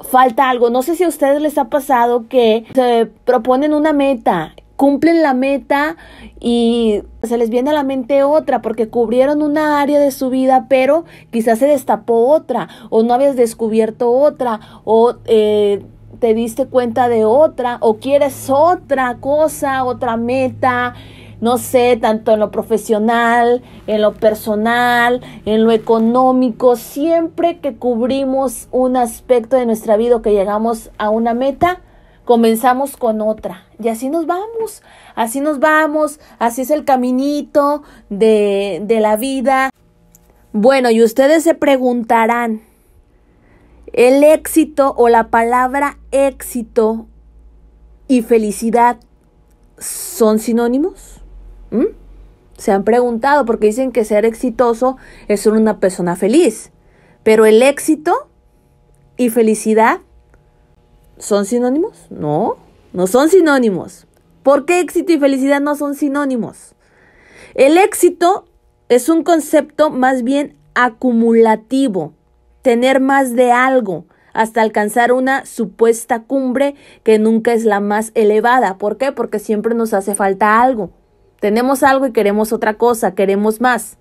falta 0.00 0.50
algo. 0.50 0.70
No 0.70 0.82
sé 0.82 0.96
si 0.96 1.04
a 1.04 1.08
ustedes 1.08 1.40
les 1.40 1.58
ha 1.58 1.68
pasado 1.68 2.26
que 2.28 2.64
se 2.74 3.06
proponen 3.24 3.72
una 3.74 3.92
meta, 3.92 4.54
cumplen 4.76 5.22
la 5.22 5.34
meta 5.34 5.96
y 6.38 7.02
se 7.22 7.38
les 7.38 7.50
viene 7.50 7.70
a 7.70 7.74
la 7.74 7.82
mente 7.82 8.22
otra 8.22 8.62
porque 8.62 8.88
cubrieron 8.88 9.42
una 9.42 9.80
área 9.80 9.98
de 9.98 10.10
su 10.10 10.30
vida, 10.30 10.66
pero 10.68 11.04
quizás 11.30 11.58
se 11.58 11.66
destapó 11.66 12.28
otra 12.28 12.68
o 12.90 13.02
no 13.02 13.14
habías 13.14 13.36
descubierto 13.36 14.10
otra 14.10 14.60
o 14.84 15.16
eh, 15.24 15.82
te 16.20 16.34
diste 16.34 16.66
cuenta 16.66 17.08
de 17.08 17.24
otra 17.24 17.78
o 17.80 17.96
quieres 17.96 18.48
otra 18.50 19.16
cosa, 19.16 19.84
otra 19.84 20.16
meta 20.16 20.94
no 21.40 21.58
sé, 21.58 21.98
tanto 22.00 22.32
en 22.32 22.40
lo 22.40 22.50
profesional, 22.50 23.62
en 23.86 24.02
lo 24.02 24.14
personal, 24.14 25.20
en 25.44 25.64
lo 25.64 25.70
económico, 25.70 26.76
siempre 26.76 27.58
que 27.58 27.76
cubrimos 27.76 28.68
un 28.70 28.96
aspecto 28.96 29.56
de 29.56 29.66
nuestra 29.66 29.96
vida 29.96 30.16
o 30.16 30.22
que 30.22 30.32
llegamos 30.32 30.90
a 30.98 31.10
una 31.10 31.34
meta, 31.34 31.80
comenzamos 32.24 32.96
con 32.96 33.20
otra. 33.20 33.66
Y 33.82 33.88
así 33.88 34.08
nos 34.08 34.26
vamos, 34.26 34.82
así 35.14 35.40
nos 35.40 35.60
vamos, 35.60 36.20
así 36.38 36.62
es 36.62 36.70
el 36.70 36.84
caminito 36.84 37.82
de, 38.08 38.82
de 38.84 39.00
la 39.00 39.16
vida. 39.16 39.70
Bueno, 40.52 40.90
y 40.90 41.02
ustedes 41.02 41.44
se 41.44 41.54
preguntarán, 41.54 42.62
¿el 43.92 44.24
éxito 44.24 44.94
o 44.96 45.08
la 45.08 45.28
palabra 45.28 45.98
éxito 46.10 47.06
y 48.08 48.22
felicidad 48.22 48.98
son 49.78 50.38
sinónimos? 50.38 51.15
¿Mm? 51.70 51.86
Se 52.56 52.72
han 52.72 52.84
preguntado 52.84 53.44
porque 53.44 53.66
dicen 53.66 53.92
que 53.92 54.04
ser 54.04 54.24
exitoso 54.24 54.96
es 55.28 55.40
ser 55.40 55.52
una 55.52 55.78
persona 55.78 56.16
feliz. 56.16 56.70
Pero 57.22 57.44
el 57.44 57.62
éxito 57.62 58.28
y 59.16 59.30
felicidad 59.30 60.00
son 61.18 61.46
sinónimos? 61.46 62.06
No, 62.10 62.56
no 62.92 63.06
son 63.06 63.28
sinónimos. 63.28 64.06
¿Por 64.42 64.64
qué 64.64 64.80
éxito 64.80 65.12
y 65.12 65.18
felicidad 65.18 65.60
no 65.60 65.74
son 65.74 65.94
sinónimos? 65.94 66.74
El 67.54 67.78
éxito 67.78 68.46
es 68.88 69.08
un 69.08 69.22
concepto 69.22 69.90
más 69.90 70.22
bien 70.22 70.56
acumulativo, 70.74 72.12
tener 72.62 73.00
más 73.00 73.34
de 73.34 73.50
algo 73.50 74.04
hasta 74.34 74.60
alcanzar 74.60 75.12
una 75.12 75.46
supuesta 75.46 76.22
cumbre 76.22 76.74
que 77.02 77.18
nunca 77.18 77.54
es 77.54 77.64
la 77.64 77.80
más 77.80 78.12
elevada. 78.14 78.76
¿Por 78.76 78.98
qué? 78.98 79.10
Porque 79.10 79.38
siempre 79.38 79.74
nos 79.74 79.94
hace 79.94 80.14
falta 80.14 80.60
algo. 80.60 80.90
Tenemos 81.40 81.82
algo 81.82 82.06
y 82.06 82.12
queremos 82.12 82.52
otra 82.52 82.74
cosa, 82.74 83.14
queremos 83.14 83.60
más. 83.60 83.98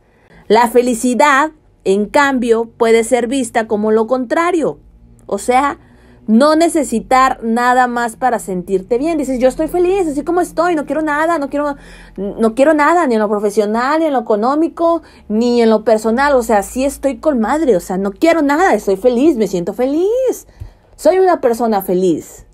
La 0.48 0.68
felicidad, 0.70 1.51
en 1.84 2.06
cambio, 2.06 2.70
puede 2.77 3.04
ser 3.04 3.27
vista 3.27 3.68
como 3.68 3.92
lo 3.92 4.08
contrario. 4.08 4.80
O 5.25 5.38
sea, 5.38 5.80
no 6.27 6.56
necesitar 6.56 7.44
nada 7.44 7.88
más 7.88 8.15
para 8.15 8.39
sentirte 8.39 8.98
bien. 8.98 9.18
Dices, 9.18 9.39
yo 9.39 9.48
estoy 9.48 9.68
feliz, 9.68 10.08
así 10.08 10.24
como 10.24 10.42
estoy, 10.42 10.75
no 10.75 10.86
quiero 10.86 11.01
nada, 11.01 11.38
no 11.38 11.50
quiero, 11.50 11.75
no 12.18 12.56
quiero 12.56 12.74
nada, 12.74 13.06
ni 13.08 13.15
en 13.15 13.22
lo 13.22 13.30
profesional, 13.30 14.00
ni 14.00 14.06
en 14.06 14.13
lo 14.13 14.22
económico, 14.22 15.04
ni 15.27 15.62
en 15.62 15.70
lo 15.70 15.84
personal. 15.84 16.36
O 16.36 16.44
sea, 16.44 16.63
sí 16.63 16.86
estoy 16.86 17.18
con 17.18 17.39
madre, 17.39 17.75
o 17.75 17.80
sea, 17.80 17.98
no 17.98 18.12
quiero 18.12 18.42
nada, 18.42 18.74
estoy 18.74 18.98
feliz, 18.98 19.36
me 19.38 19.48
siento 19.48 19.74
feliz. 19.74 20.48
Soy 20.96 21.20
una 21.20 21.42
persona 21.42 21.82
feliz. 21.82 22.46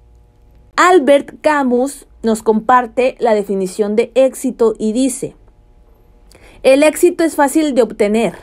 Albert 0.76 1.42
Camus 1.42 2.08
nos 2.24 2.44
comparte 2.44 3.16
la 3.20 3.34
definición 3.34 3.96
de 3.96 4.12
éxito 4.16 4.76
y 4.78 4.94
dice, 4.94 5.36
el 6.64 6.84
éxito 6.84 7.24
es 7.24 7.36
fácil 7.36 7.74
de 7.74 7.82
obtener, 7.82 8.36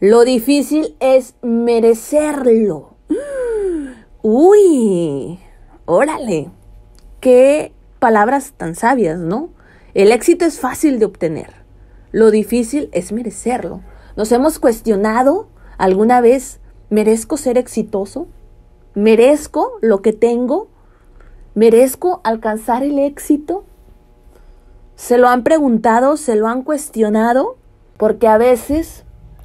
lo 0.00 0.24
difícil 0.24 0.96
es 1.00 1.34
merecerlo. 1.42 2.96
Uy, 4.22 5.38
órale, 5.84 6.50
qué 7.20 7.72
palabras 8.00 8.54
tan 8.56 8.74
sabias, 8.74 9.18
¿no? 9.18 9.50
El 9.94 10.10
éxito 10.10 10.44
es 10.44 10.58
fácil 10.58 10.98
de 10.98 11.04
obtener, 11.04 11.54
lo 12.10 12.30
difícil 12.30 12.88
es 12.92 13.12
merecerlo. 13.12 13.80
¿Nos 14.16 14.30
hemos 14.32 14.58
cuestionado 14.58 15.48
alguna 15.78 16.20
vez, 16.20 16.60
¿merezco 16.90 17.36
ser 17.36 17.58
exitoso? 17.58 18.28
¿Merezco 18.94 19.72
lo 19.80 20.02
que 20.02 20.12
tengo? 20.12 20.68
¿Merezco 21.54 22.20
alcanzar 22.24 22.82
el 22.82 22.98
éxito? 22.98 23.62
¿Se 24.96 25.18
lo 25.18 25.28
han 25.28 25.44
preguntado? 25.44 26.16
¿Se 26.16 26.34
lo 26.34 26.48
han 26.48 26.62
cuestionado? 26.62 27.56
Porque 27.96 28.26
a 28.26 28.38
veces 28.38 29.04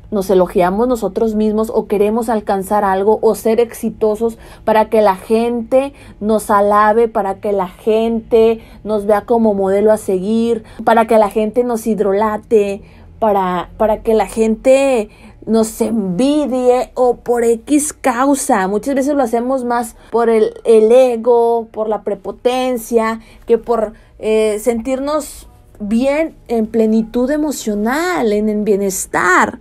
nos 0.10 0.28
elogiamos 0.32 0.88
nosotros 0.88 1.36
mismos 1.36 1.72
o 1.74 1.86
queremos 1.86 2.30
alcanzar 2.30 2.84
algo 2.84 3.20
o 3.22 3.36
ser 3.36 3.60
exitosos 3.60 4.40
para 4.66 4.90
que 4.90 5.02
la 5.02 5.16
gente 5.16 5.94
nos 6.20 6.50
alabe, 6.50 7.08
para 7.08 7.36
que 7.36 7.52
la 7.52 7.68
gente 7.68 8.62
nos 8.84 9.06
vea 9.06 9.22
como 9.22 9.54
modelo 9.54 9.92
a 9.92 9.98
seguir, 9.98 10.64
para 10.84 11.06
que 11.06 11.20
la 11.20 11.30
gente 11.30 11.64
nos 11.64 11.86
hidrolate, 11.86 12.82
para, 13.20 13.70
para 13.78 14.02
que 14.02 14.16
la 14.16 14.26
gente 14.26 15.10
nos 15.50 15.82
envidie 15.82 16.92
o 16.94 17.18
por 17.18 17.44
X 17.44 17.92
causa. 17.92 18.68
Muchas 18.68 18.96
veces 18.96 19.16
lo 19.16 19.24
hacemos 19.24 19.66
más 19.66 19.96
por 20.12 20.30
el, 20.30 20.54
ego, 20.64 21.68
por 21.72 21.90
la 21.90 22.04
prepotencia, 22.04 23.20
que 23.46 23.58
por 23.58 23.94
eh, 24.20 24.60
sentirnos 24.62 25.48
bien 25.80 26.36
en 26.48 26.68
plenitud 26.68 27.30
emocional, 27.32 28.32
en 28.32 28.48
el 28.48 28.64
bienestar. 28.64 29.60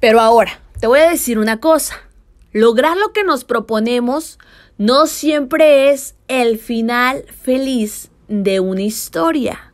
Pero 0.00 0.20
ahora, 0.20 0.60
te 0.80 0.86
voy 0.86 1.00
a 1.00 1.10
decir 1.10 1.38
una 1.38 1.60
cosa. 1.60 1.94
Lograr 2.52 2.96
lo 2.96 3.12
que 3.12 3.24
nos 3.24 3.44
proponemos 3.44 4.38
no 4.78 5.06
siempre 5.06 5.90
es 5.90 6.14
el 6.28 6.58
final 6.58 7.24
feliz 7.24 8.10
de 8.28 8.60
una 8.60 8.82
historia. 8.82 9.67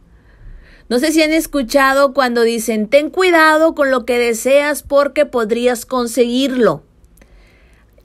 No 0.89 0.99
sé 0.99 1.13
si 1.13 1.23
han 1.23 1.33
escuchado 1.33 2.13
cuando 2.13 2.43
dicen, 2.43 2.89
ten 2.89 3.11
cuidado 3.11 3.75
con 3.75 3.91
lo 3.91 4.05
que 4.05 4.19
deseas 4.19 4.83
porque 4.83 5.27
podrías 5.27 5.87
conseguirlo. 5.87 6.83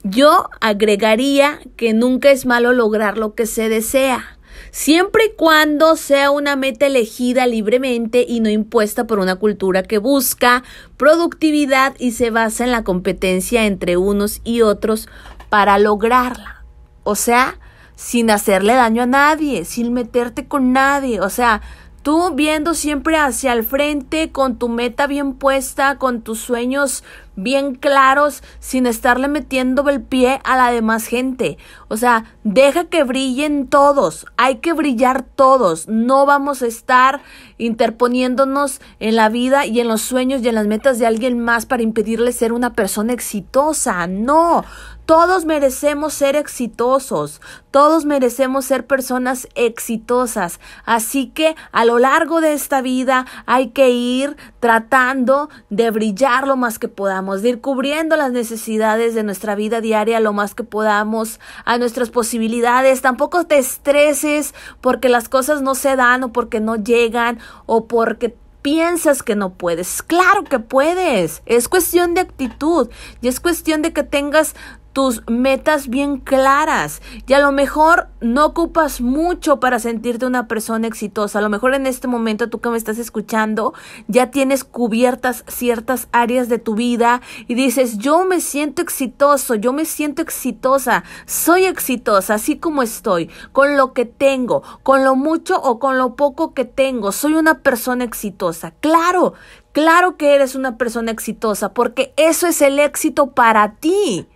Yo 0.02 0.48
agregaría 0.60 1.60
que 1.76 1.92
nunca 1.92 2.30
es 2.30 2.46
malo 2.46 2.72
lograr 2.72 3.18
lo 3.18 3.34
que 3.34 3.46
se 3.46 3.68
desea 3.68 4.38
siempre 4.70 5.26
y 5.26 5.36
cuando 5.36 5.96
sea 5.96 6.30
una 6.30 6.56
meta 6.56 6.86
elegida 6.86 7.46
libremente 7.46 8.24
y 8.26 8.40
no 8.40 8.48
impuesta 8.48 9.06
por 9.06 9.18
una 9.18 9.36
cultura 9.36 9.82
que 9.82 9.98
busca 9.98 10.62
productividad 10.96 11.94
y 11.98 12.12
se 12.12 12.30
basa 12.30 12.64
en 12.64 12.70
la 12.70 12.84
competencia 12.84 13.66
entre 13.66 13.96
unos 13.96 14.40
y 14.44 14.62
otros 14.62 15.08
para 15.48 15.78
lograrla. 15.78 16.64
O 17.02 17.14
sea, 17.14 17.58
sin 17.96 18.30
hacerle 18.30 18.74
daño 18.74 19.02
a 19.02 19.06
nadie, 19.06 19.64
sin 19.64 19.92
meterte 19.92 20.46
con 20.46 20.72
nadie, 20.72 21.20
o 21.20 21.30
sea, 21.30 21.60
Tú 22.02 22.32
viendo 22.34 22.72
siempre 22.72 23.18
hacia 23.18 23.52
el 23.52 23.62
frente, 23.62 24.32
con 24.32 24.56
tu 24.56 24.70
meta 24.70 25.06
bien 25.06 25.34
puesta, 25.34 25.98
con 25.98 26.22
tus 26.22 26.40
sueños 26.40 27.04
bien 27.36 27.74
claros, 27.74 28.42
sin 28.58 28.86
estarle 28.86 29.28
metiendo 29.28 29.88
el 29.88 30.02
pie 30.02 30.40
a 30.44 30.56
la 30.56 30.70
demás 30.70 31.06
gente. 31.06 31.58
O 31.88 31.98
sea, 31.98 32.24
deja 32.42 32.84
que 32.84 33.04
brillen 33.04 33.66
todos, 33.66 34.26
hay 34.38 34.56
que 34.56 34.72
brillar 34.72 35.22
todos. 35.22 35.88
No 35.88 36.24
vamos 36.24 36.62
a 36.62 36.66
estar 36.66 37.20
interponiéndonos 37.58 38.80
en 38.98 39.16
la 39.16 39.28
vida 39.28 39.66
y 39.66 39.80
en 39.80 39.88
los 39.88 40.00
sueños 40.00 40.42
y 40.42 40.48
en 40.48 40.54
las 40.54 40.66
metas 40.66 40.98
de 40.98 41.06
alguien 41.06 41.38
más 41.38 41.66
para 41.66 41.82
impedirle 41.82 42.32
ser 42.32 42.54
una 42.54 42.72
persona 42.72 43.12
exitosa. 43.12 44.06
No, 44.06 44.64
todos 45.10 45.44
merecemos 45.44 46.12
ser 46.12 46.36
exitosos, 46.36 47.40
todos 47.72 48.04
merecemos 48.04 48.64
ser 48.64 48.86
personas 48.86 49.48
exitosas. 49.56 50.60
Así 50.84 51.26
que 51.30 51.56
a 51.72 51.84
lo 51.84 51.98
largo 51.98 52.40
de 52.40 52.52
esta 52.52 52.80
vida 52.80 53.26
hay 53.44 53.70
que 53.70 53.90
ir 53.90 54.36
tratando 54.60 55.50
de 55.68 55.90
brillar 55.90 56.46
lo 56.46 56.56
más 56.56 56.78
que 56.78 56.86
podamos, 56.86 57.42
de 57.42 57.48
ir 57.48 57.60
cubriendo 57.60 58.14
las 58.14 58.30
necesidades 58.30 59.16
de 59.16 59.24
nuestra 59.24 59.56
vida 59.56 59.80
diaria 59.80 60.20
lo 60.20 60.32
más 60.32 60.54
que 60.54 60.62
podamos, 60.62 61.40
a 61.64 61.76
nuestras 61.76 62.10
posibilidades. 62.10 63.02
Tampoco 63.02 63.42
te 63.46 63.58
estreses 63.58 64.54
porque 64.80 65.08
las 65.08 65.28
cosas 65.28 65.60
no 65.60 65.74
se 65.74 65.96
dan 65.96 66.22
o 66.22 66.32
porque 66.32 66.60
no 66.60 66.76
llegan 66.76 67.40
o 67.66 67.86
porque 67.86 68.36
piensas 68.62 69.22
que 69.22 69.36
no 69.36 69.50
puedes. 69.50 70.02
Claro 70.02 70.44
que 70.44 70.58
puedes. 70.58 71.42
Es 71.46 71.68
cuestión 71.68 72.14
de 72.14 72.22
actitud 72.22 72.90
y 73.20 73.28
es 73.28 73.40
cuestión 73.40 73.82
de 73.82 73.92
que 73.92 74.02
tengas 74.02 74.54
tus 74.92 75.22
metas 75.28 75.88
bien 75.88 76.18
claras 76.18 77.00
y 77.26 77.32
a 77.32 77.38
lo 77.38 77.52
mejor 77.52 78.08
no 78.20 78.46
ocupas 78.46 79.00
mucho 79.00 79.60
para 79.60 79.78
sentirte 79.78 80.26
una 80.26 80.48
persona 80.48 80.86
exitosa. 80.86 81.38
A 81.38 81.42
lo 81.42 81.48
mejor 81.48 81.74
en 81.74 81.86
este 81.86 82.08
momento 82.08 82.48
tú 82.48 82.60
que 82.60 82.70
me 82.70 82.76
estás 82.76 82.98
escuchando 82.98 83.72
ya 84.08 84.30
tienes 84.30 84.64
cubiertas 84.64 85.44
ciertas 85.46 86.08
áreas 86.12 86.48
de 86.48 86.58
tu 86.58 86.74
vida 86.74 87.20
y 87.46 87.54
dices, 87.54 87.98
yo 87.98 88.24
me 88.24 88.40
siento 88.40 88.82
exitoso, 88.82 89.54
yo 89.54 89.72
me 89.72 89.84
siento 89.84 90.22
exitosa, 90.22 91.04
soy 91.26 91.66
exitosa 91.66 92.34
así 92.34 92.58
como 92.58 92.82
estoy, 92.82 93.30
con 93.52 93.76
lo 93.76 93.92
que 93.92 94.04
tengo, 94.04 94.62
con 94.82 95.04
lo 95.04 95.14
mucho 95.14 95.60
o 95.60 95.78
con 95.78 95.98
lo 95.98 96.16
poco 96.16 96.52
que 96.52 96.64
tengo, 96.64 97.12
soy 97.12 97.34
una 97.34 97.60
persona 97.60 98.04
exitosa. 98.04 98.72
Claro, 98.80 99.34
claro 99.72 100.16
que 100.16 100.34
eres 100.34 100.54
una 100.54 100.76
persona 100.76 101.10
exitosa 101.12 101.72
porque 101.72 102.12
eso 102.16 102.46
es 102.46 102.60
el 102.60 102.78
éxito 102.78 103.28
para 103.28 103.74
ti. 103.76 104.26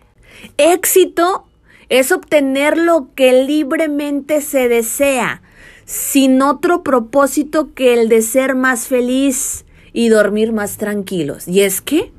Éxito 0.57 1.47
es 1.88 2.12
obtener 2.12 2.79
lo 2.79 3.09
que 3.14 3.44
libremente 3.44 4.40
se 4.40 4.68
desea, 4.68 5.42
sin 5.85 6.40
otro 6.42 6.83
propósito 6.83 7.75
que 7.75 7.94
el 7.94 8.09
de 8.09 8.23
ser 8.23 8.55
más 8.55 8.87
feliz 8.88 9.64
y 9.92 10.09
dormir 10.09 10.53
más 10.53 10.77
tranquilos. 10.77 11.47
Y 11.47 11.61
es 11.61 11.81
que 11.81 12.12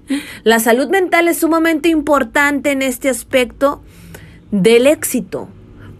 la 0.43 0.59
salud 0.59 0.89
mental 0.89 1.27
es 1.27 1.37
sumamente 1.37 1.89
importante 1.89 2.71
en 2.71 2.81
este 2.81 3.09
aspecto 3.09 3.81
del 4.51 4.87
éxito. 4.87 5.49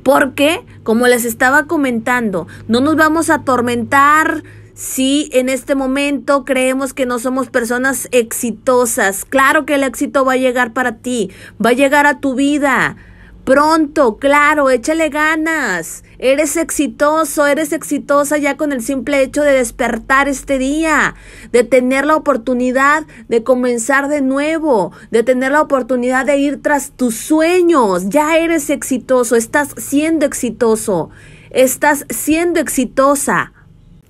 Porque, 0.04 0.62
como 0.84 1.08
les 1.08 1.26
estaba 1.26 1.66
comentando, 1.66 2.48
no 2.68 2.80
nos 2.80 2.96
vamos 2.96 3.30
a 3.30 3.36
atormentar 3.36 4.44
si 4.76 5.30
en 5.32 5.48
este 5.48 5.74
momento 5.74 6.44
creemos 6.44 6.94
que 6.94 7.06
no 7.06 7.18
somos 7.18 7.50
personas 7.50 8.10
exitosas, 8.12 9.24
claro 9.24 9.66
que 9.66 9.76
el 9.76 9.84
éxito 9.84 10.26
va 10.26 10.34
a 10.34 10.38
llegar 10.38 10.74
para 10.74 10.98
ti, 10.98 11.32
va 11.66 11.70
a 11.70 11.74
llegar 11.74 12.06
a 12.06 12.20
tu 12.20 12.36
vida. 12.36 12.98
Pronto, 13.46 14.18
claro, 14.18 14.70
échale 14.70 15.08
ganas. 15.10 16.04
Eres 16.18 16.58
exitoso, 16.58 17.46
eres 17.46 17.72
exitosa 17.72 18.38
ya 18.38 18.58
con 18.58 18.74
el 18.74 18.82
simple 18.82 19.22
hecho 19.22 19.44
de 19.44 19.54
despertar 19.54 20.28
este 20.28 20.58
día, 20.58 21.16
de 21.54 21.64
tener 21.64 22.06
la 22.06 22.18
oportunidad 22.18 23.06
de 23.30 23.44
comenzar 23.44 24.10
de 24.10 24.22
nuevo, 24.22 24.92
de 25.10 25.24
tener 25.24 25.54
la 25.54 25.62
oportunidad 25.62 26.26
de 26.26 26.38
ir 26.38 26.62
tras 26.62 26.92
tus 26.92 27.16
sueños. 27.16 28.10
Ya 28.10 28.38
eres 28.38 28.70
exitoso, 28.70 29.38
estás 29.38 29.70
siendo 29.78 30.26
exitoso, 30.26 31.12
estás 31.52 32.06
siendo 32.10 32.60
exitosa. 32.60 33.54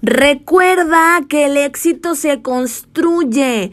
Recuerda 0.08 1.22
que 1.28 1.46
el 1.46 1.58
éxito 1.58 2.14
se 2.14 2.44
construye, 2.44 3.72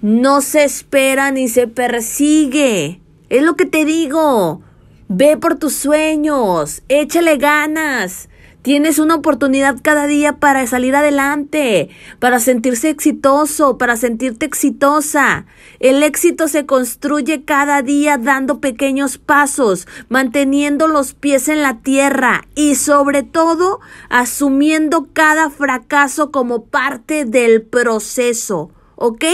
no 0.00 0.40
se 0.40 0.64
espera 0.64 1.30
ni 1.32 1.48
se 1.48 1.66
persigue. 1.66 3.02
Es 3.28 3.42
lo 3.42 3.56
que 3.56 3.66
te 3.66 3.84
digo. 3.84 4.62
Ve 5.08 5.36
por 5.36 5.58
tus 5.58 5.74
sueños, 5.74 6.80
échale 6.88 7.36
ganas. 7.36 8.30
Tienes 8.66 8.98
una 8.98 9.14
oportunidad 9.14 9.76
cada 9.80 10.08
día 10.08 10.40
para 10.40 10.66
salir 10.66 10.96
adelante, 10.96 11.88
para 12.18 12.40
sentirse 12.40 12.90
exitoso, 12.90 13.78
para 13.78 13.96
sentirte 13.96 14.44
exitosa. 14.44 15.46
El 15.78 16.02
éxito 16.02 16.48
se 16.48 16.66
construye 16.66 17.44
cada 17.44 17.82
día 17.82 18.18
dando 18.18 18.58
pequeños 18.58 19.18
pasos, 19.18 19.86
manteniendo 20.08 20.88
los 20.88 21.14
pies 21.14 21.46
en 21.46 21.62
la 21.62 21.78
tierra 21.78 22.48
y 22.56 22.74
sobre 22.74 23.22
todo 23.22 23.78
asumiendo 24.08 25.10
cada 25.12 25.48
fracaso 25.48 26.32
como 26.32 26.64
parte 26.64 27.24
del 27.24 27.62
proceso. 27.62 28.72
¿Ok? 28.96 29.26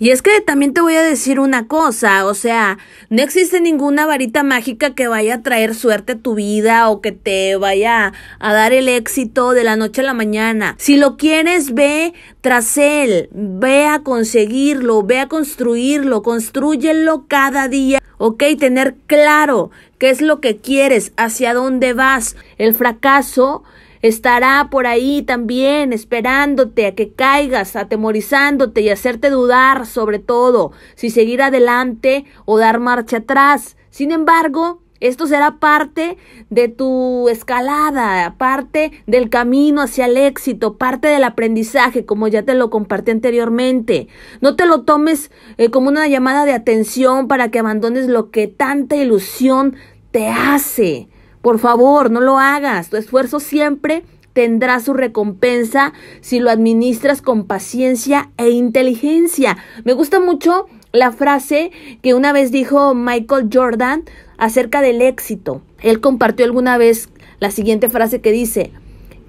Y 0.00 0.12
es 0.12 0.22
que 0.22 0.40
también 0.40 0.72
te 0.72 0.80
voy 0.80 0.94
a 0.94 1.02
decir 1.02 1.38
una 1.38 1.66
cosa, 1.66 2.24
o 2.24 2.32
sea, 2.32 2.78
no 3.10 3.22
existe 3.22 3.60
ninguna 3.60 4.06
varita 4.06 4.42
mágica 4.42 4.94
que 4.94 5.08
vaya 5.08 5.34
a 5.34 5.42
traer 5.42 5.74
suerte 5.74 6.12
a 6.12 6.18
tu 6.18 6.34
vida 6.34 6.88
o 6.88 7.02
que 7.02 7.12
te 7.12 7.56
vaya 7.56 8.14
a 8.38 8.52
dar 8.54 8.72
el 8.72 8.88
éxito 8.88 9.52
de 9.52 9.62
la 9.62 9.76
noche 9.76 10.00
a 10.00 10.04
la 10.04 10.14
mañana. 10.14 10.74
Si 10.78 10.96
lo 10.96 11.18
quieres, 11.18 11.74
ve 11.74 12.14
tras 12.40 12.78
él, 12.78 13.28
ve 13.34 13.84
a 13.88 13.98
conseguirlo, 13.98 15.02
ve 15.02 15.18
a 15.18 15.28
construirlo, 15.28 16.22
construyelo 16.22 17.26
cada 17.28 17.68
día, 17.68 18.00
¿ok? 18.16 18.42
Tener 18.58 18.94
claro 19.06 19.70
qué 19.98 20.08
es 20.08 20.22
lo 20.22 20.40
que 20.40 20.56
quieres, 20.56 21.12
hacia 21.18 21.52
dónde 21.52 21.92
vas. 21.92 22.36
El 22.56 22.74
fracaso 22.74 23.64
estará 24.02 24.68
por 24.70 24.86
ahí 24.86 25.22
también 25.22 25.92
esperándote 25.92 26.86
a 26.86 26.94
que 26.94 27.12
caigas, 27.12 27.76
atemorizándote 27.76 28.80
y 28.80 28.90
hacerte 28.90 29.30
dudar 29.30 29.86
sobre 29.86 30.18
todo 30.18 30.72
si 30.94 31.10
seguir 31.10 31.42
adelante 31.42 32.24
o 32.44 32.58
dar 32.58 32.80
marcha 32.80 33.18
atrás. 33.18 33.76
Sin 33.90 34.12
embargo, 34.12 34.80
Esto 35.00 35.26
será 35.26 35.58
parte 35.60 36.18
de 36.50 36.68
tu 36.68 37.30
escalada, 37.30 38.34
parte 38.36 38.92
del 39.06 39.30
camino 39.30 39.80
hacia 39.80 40.04
el 40.04 40.18
éxito, 40.18 40.76
parte 40.76 41.08
del 41.08 41.24
aprendizaje, 41.24 42.04
como 42.04 42.28
ya 42.28 42.42
te 42.42 42.52
lo 42.52 42.68
compartí 42.68 43.10
anteriormente. 43.10 44.08
No 44.42 44.56
te 44.56 44.66
lo 44.66 44.82
tomes 44.82 45.30
eh, 45.56 45.70
como 45.70 45.88
una 45.88 46.06
llamada 46.06 46.44
de 46.44 46.52
atención 46.52 47.28
para 47.28 47.50
que 47.50 47.58
abandones 47.58 48.08
lo 48.08 48.30
que 48.30 48.46
tanta 48.46 48.94
ilusión 48.96 49.74
te 50.10 50.28
hace. 50.28 51.08
Por 51.42 51.58
favor, 51.58 52.10
no 52.10 52.20
lo 52.20 52.38
hagas. 52.38 52.90
Tu 52.90 52.96
esfuerzo 52.96 53.40
siempre 53.40 54.04
tendrá 54.32 54.80
su 54.80 54.94
recompensa 54.94 55.92
si 56.20 56.38
lo 56.38 56.50
administras 56.50 57.22
con 57.22 57.44
paciencia 57.44 58.30
e 58.36 58.50
inteligencia. 58.50 59.56
Me 59.84 59.92
gusta 59.92 60.20
mucho 60.20 60.66
la 60.92 61.12
frase 61.12 61.70
que 62.02 62.14
una 62.14 62.32
vez 62.32 62.50
dijo 62.50 62.94
Michael 62.94 63.48
Jordan 63.52 64.04
acerca 64.38 64.80
del 64.80 65.02
éxito. 65.02 65.62
Él 65.80 66.00
compartió 66.00 66.44
alguna 66.44 66.78
vez 66.78 67.08
la 67.38 67.50
siguiente 67.50 67.88
frase 67.88 68.20
que 68.20 68.32
dice, 68.32 68.72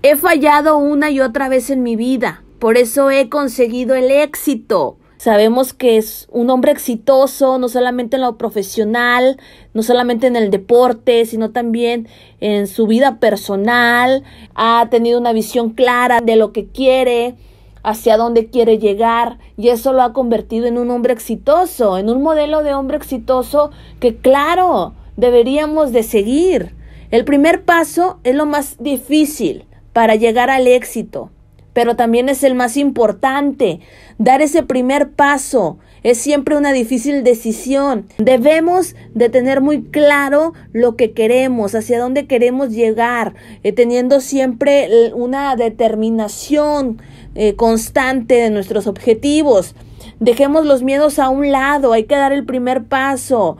he 0.03 0.15
fallado 0.15 0.77
una 0.77 1.11
y 1.11 1.21
otra 1.21 1.49
vez 1.49 1.69
en 1.69 1.83
mi 1.83 1.95
vida, 1.95 2.43
por 2.59 2.77
eso 2.77 3.09
he 3.09 3.29
conseguido 3.29 3.95
el 3.95 4.11
éxito. 4.11 4.97
Sabemos 5.21 5.73
que 5.73 5.97
es 5.97 6.27
un 6.31 6.49
hombre 6.49 6.71
exitoso, 6.71 7.59
no 7.59 7.69
solamente 7.69 8.15
en 8.15 8.23
lo 8.23 8.39
profesional, 8.39 9.37
no 9.71 9.83
solamente 9.83 10.25
en 10.25 10.35
el 10.35 10.49
deporte, 10.49 11.27
sino 11.27 11.51
también 11.51 12.07
en 12.39 12.65
su 12.65 12.87
vida 12.87 13.19
personal. 13.19 14.23
Ha 14.55 14.87
tenido 14.89 15.19
una 15.19 15.31
visión 15.31 15.69
clara 15.73 16.21
de 16.21 16.37
lo 16.37 16.51
que 16.53 16.65
quiere, 16.65 17.35
hacia 17.83 18.17
dónde 18.17 18.47
quiere 18.47 18.79
llegar 18.79 19.37
y 19.57 19.67
eso 19.67 19.93
lo 19.93 20.01
ha 20.01 20.11
convertido 20.11 20.65
en 20.65 20.79
un 20.79 20.89
hombre 20.89 21.13
exitoso, 21.13 21.99
en 21.99 22.09
un 22.09 22.23
modelo 22.23 22.63
de 22.63 22.73
hombre 22.73 22.97
exitoso 22.97 23.69
que 23.99 24.15
claro, 24.15 24.95
deberíamos 25.17 25.91
de 25.91 26.01
seguir. 26.01 26.73
El 27.11 27.25
primer 27.25 27.63
paso 27.63 28.17
es 28.23 28.33
lo 28.33 28.47
más 28.47 28.77
difícil 28.79 29.65
para 29.93 30.15
llegar 30.15 30.49
al 30.49 30.65
éxito, 30.65 31.29
pero 31.73 31.95
también 31.95 32.29
es 32.29 32.43
el 32.43 32.55
más 32.55 32.77
importante. 32.77 33.79
Dar 34.17 34.41
ese 34.41 34.63
primer 34.63 35.11
paso 35.11 35.77
es 36.03 36.17
siempre 36.17 36.55
una 36.55 36.73
difícil 36.73 37.23
decisión. 37.23 38.07
Debemos 38.17 38.95
de 39.13 39.29
tener 39.29 39.61
muy 39.61 39.83
claro 39.83 40.53
lo 40.73 40.95
que 40.95 41.11
queremos, 41.11 41.75
hacia 41.75 41.99
dónde 41.99 42.27
queremos 42.27 42.71
llegar, 42.71 43.35
eh, 43.63 43.71
teniendo 43.71 44.19
siempre 44.19 45.11
una 45.13 45.55
determinación 45.55 47.01
eh, 47.35 47.55
constante 47.55 48.35
de 48.35 48.49
nuestros 48.49 48.87
objetivos. 48.87 49.75
Dejemos 50.19 50.65
los 50.65 50.83
miedos 50.83 51.19
a 51.19 51.29
un 51.29 51.51
lado, 51.51 51.93
hay 51.93 52.03
que 52.05 52.15
dar 52.15 52.33
el 52.33 52.45
primer 52.45 52.83
paso. 52.85 53.57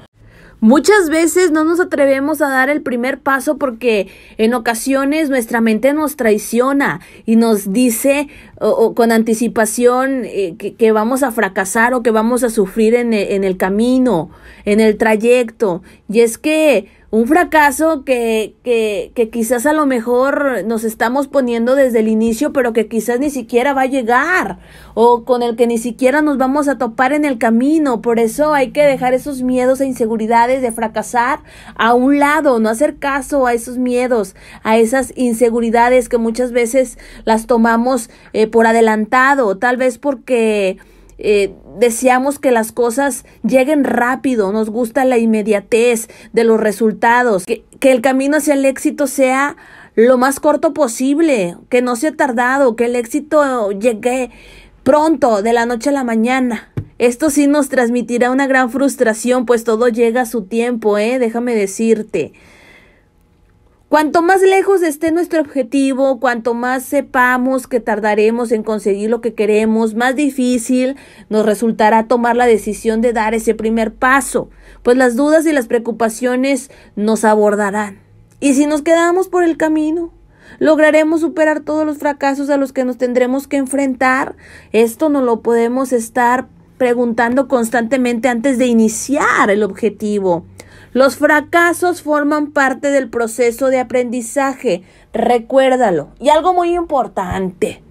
Muchas 0.64 1.10
veces 1.10 1.50
no 1.50 1.64
nos 1.64 1.80
atrevemos 1.80 2.40
a 2.40 2.48
dar 2.48 2.70
el 2.70 2.84
primer 2.84 3.20
paso 3.20 3.58
porque 3.58 4.10
en 4.38 4.54
ocasiones 4.54 5.32
nuestra 5.32 5.60
mente 5.60 5.92
nos 5.92 6.16
traiciona 6.16 7.02
y 7.26 7.36
nos 7.36 7.74
dice 7.74 8.28
con 8.94 9.12
anticipación 9.12 10.22
eh, 10.24 10.56
que, 10.56 10.92
vamos 10.92 11.24
a 11.24 11.32
fracasar 11.32 11.96
o 11.96 12.04
que 12.04 12.12
vamos 12.12 12.44
a 12.44 12.52
sufrir 12.52 12.94
en 12.94 13.12
el 13.12 13.58
camino, 13.58 14.30
en 14.64 14.80
el 14.80 14.98
trayecto. 14.98 15.82
Y 16.08 16.20
es 16.20 16.38
que 16.38 16.90
un 17.12 17.28
fracaso 17.28 18.06
que, 18.06 18.56
que, 18.64 19.12
que, 19.14 19.30
quizás 19.30 19.66
a 19.66 19.74
lo 19.74 19.86
mejor 19.86 20.64
nos 20.66 20.86
estamos 20.86 21.28
poniendo 21.28 21.76
desde 21.76 22.00
el 22.00 22.08
inicio, 22.08 22.54
pero 22.54 22.72
que 22.72 22.88
quizás 22.88 23.20
ni 23.20 23.30
siquiera 23.30 23.74
va 23.74 23.82
a 23.82 23.88
llegar, 23.88 24.60
o 24.94 25.26
con 25.26 25.44
el 25.44 25.58
que 25.58 25.68
ni 25.68 25.78
siquiera 25.78 26.22
nos 26.22 26.38
vamos 26.38 26.70
a 26.70 26.78
topar 26.78 27.12
en 27.12 27.26
el 27.26 27.38
camino. 27.38 28.02
Por 28.02 28.18
eso 28.18 28.54
hay 28.54 28.72
que 28.72 28.84
dejar 28.84 29.14
esos 29.14 29.42
miedos 29.42 29.82
e 29.82 29.86
inseguridades 29.86 30.62
de 30.62 30.72
fracasar 30.72 31.44
a 31.76 31.94
un 31.94 32.18
lado, 32.18 32.60
no 32.60 32.70
hacer 32.70 32.96
caso 32.96 33.46
a 33.46 33.54
esos 33.54 33.78
miedos, 33.78 34.34
a 34.64 34.78
esas 34.78 35.12
inseguridades 35.18 36.08
que 36.08 36.18
muchas 36.18 36.54
veces 36.54 36.98
las 37.26 37.46
tomamos 37.46 38.10
eh, 38.32 38.48
por 38.48 38.68
adelantado, 38.68 39.58
tal 39.58 39.76
vez 39.76 39.98
porque 39.98 40.78
eh, 41.24 41.54
deseamos 41.78 42.40
que 42.40 42.52
las 42.52 42.72
cosas 42.72 43.26
lleguen 43.44 43.84
rápido, 43.84 44.52
nos 44.52 44.70
gusta 44.70 45.06
la 45.06 45.20
inmediatez 45.20 46.08
de 46.34 46.44
los 46.44 46.60
resultados, 46.60 47.46
que, 47.46 47.64
que 47.80 47.92
el 47.92 48.02
camino 48.02 48.38
hacia 48.38 48.56
el 48.56 48.66
éxito 48.66 49.06
sea 49.06 49.56
lo 49.96 50.18
más 50.18 50.40
corto 50.40 50.74
posible, 50.74 51.56
que 51.70 51.82
no 51.82 51.96
sea 51.96 52.12
tardado, 52.12 52.76
que 52.76 52.86
el 52.86 52.96
éxito 52.96 53.72
llegue 53.72 54.32
pronto, 54.84 55.42
de 55.44 55.54
la 55.54 55.66
noche 55.66 55.90
a 55.90 55.94
la 55.94 56.04
mañana. 56.04 56.72
Esto 56.98 57.30
sí 57.30 57.48
nos 57.48 57.70
transmitirá 57.70 58.32
una 58.32 58.48
gran 58.48 58.70
frustración, 58.72 59.46
pues 59.46 59.64
todo 59.64 59.88
llega 59.90 60.22
a 60.22 60.26
su 60.26 60.44
tiempo, 60.44 60.98
¿eh? 60.98 61.20
Déjame 61.20 61.56
decirte. 61.56 62.34
Cuanto 63.92 64.22
más 64.22 64.42
lejos 64.42 64.84
esté 64.84 65.12
nuestro 65.12 65.42
objetivo, 65.42 66.22
cuanto 66.22 66.54
más 66.54 66.84
sepamos 66.84 67.68
que 67.68 67.82
tardaremos 67.82 68.54
en 68.54 68.64
conseguir 68.64 69.10
lo 69.10 69.20
que 69.20 69.34
queremos, 69.34 69.96
más 69.96 70.16
difícil 70.16 70.96
nos 71.28 71.46
resultará 71.46 72.08
tomar 72.08 72.38
la 72.38 72.46
decisión 72.46 73.02
de 73.02 73.12
dar 73.12 73.34
ese 73.34 73.54
primer 73.54 73.94
paso, 73.94 74.50
pues 74.82 74.96
las 74.96 75.18
dudas 75.18 75.46
y 75.46 75.52
las 75.52 75.68
preocupaciones 75.68 76.72
nos 76.96 77.26
abordarán. 77.26 78.00
Y 78.40 78.54
si 78.54 78.66
nos 78.66 78.82
quedamos 78.82 79.28
por 79.28 79.44
el 79.44 79.58
camino, 79.58 80.14
lograremos 80.58 81.20
superar 81.20 81.60
todos 81.60 81.86
los 81.86 81.98
fracasos 81.98 82.50
a 82.50 82.56
los 82.56 82.72
que 82.72 82.86
nos 82.86 82.98
tendremos 82.98 83.50
que 83.50 83.58
enfrentar. 83.58 84.38
Esto 84.72 85.10
no 85.10 85.22
lo 85.22 85.42
podemos 85.42 85.92
estar 85.92 86.48
preguntando 86.78 87.50
constantemente 87.50 88.30
antes 88.30 88.58
de 88.58 88.68
iniciar 88.68 89.50
el 89.50 89.64
objetivo. 89.64 90.46
Los 90.94 91.16
fracasos 91.16 92.02
forman 92.02 92.52
parte 92.52 92.90
del 92.90 93.10
proceso 93.10 93.68
de 93.68 93.80
aprendizaje, 93.80 94.84
recuérdalo. 95.14 96.10
Y 96.20 96.30
algo 96.30 96.54
muy 96.54 96.76
importante, 96.76 97.82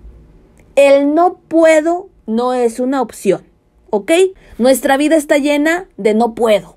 el 0.76 1.14
no 1.14 1.38
puedo 1.48 2.08
no 2.26 2.52
es 2.52 2.78
una 2.78 3.00
opción, 3.00 3.42
¿ok? 3.88 4.12
Nuestra 4.58 4.98
vida 4.98 5.16
está 5.16 5.38
llena 5.38 5.88
de 5.96 6.12
no 6.12 6.34
puedo. 6.34 6.76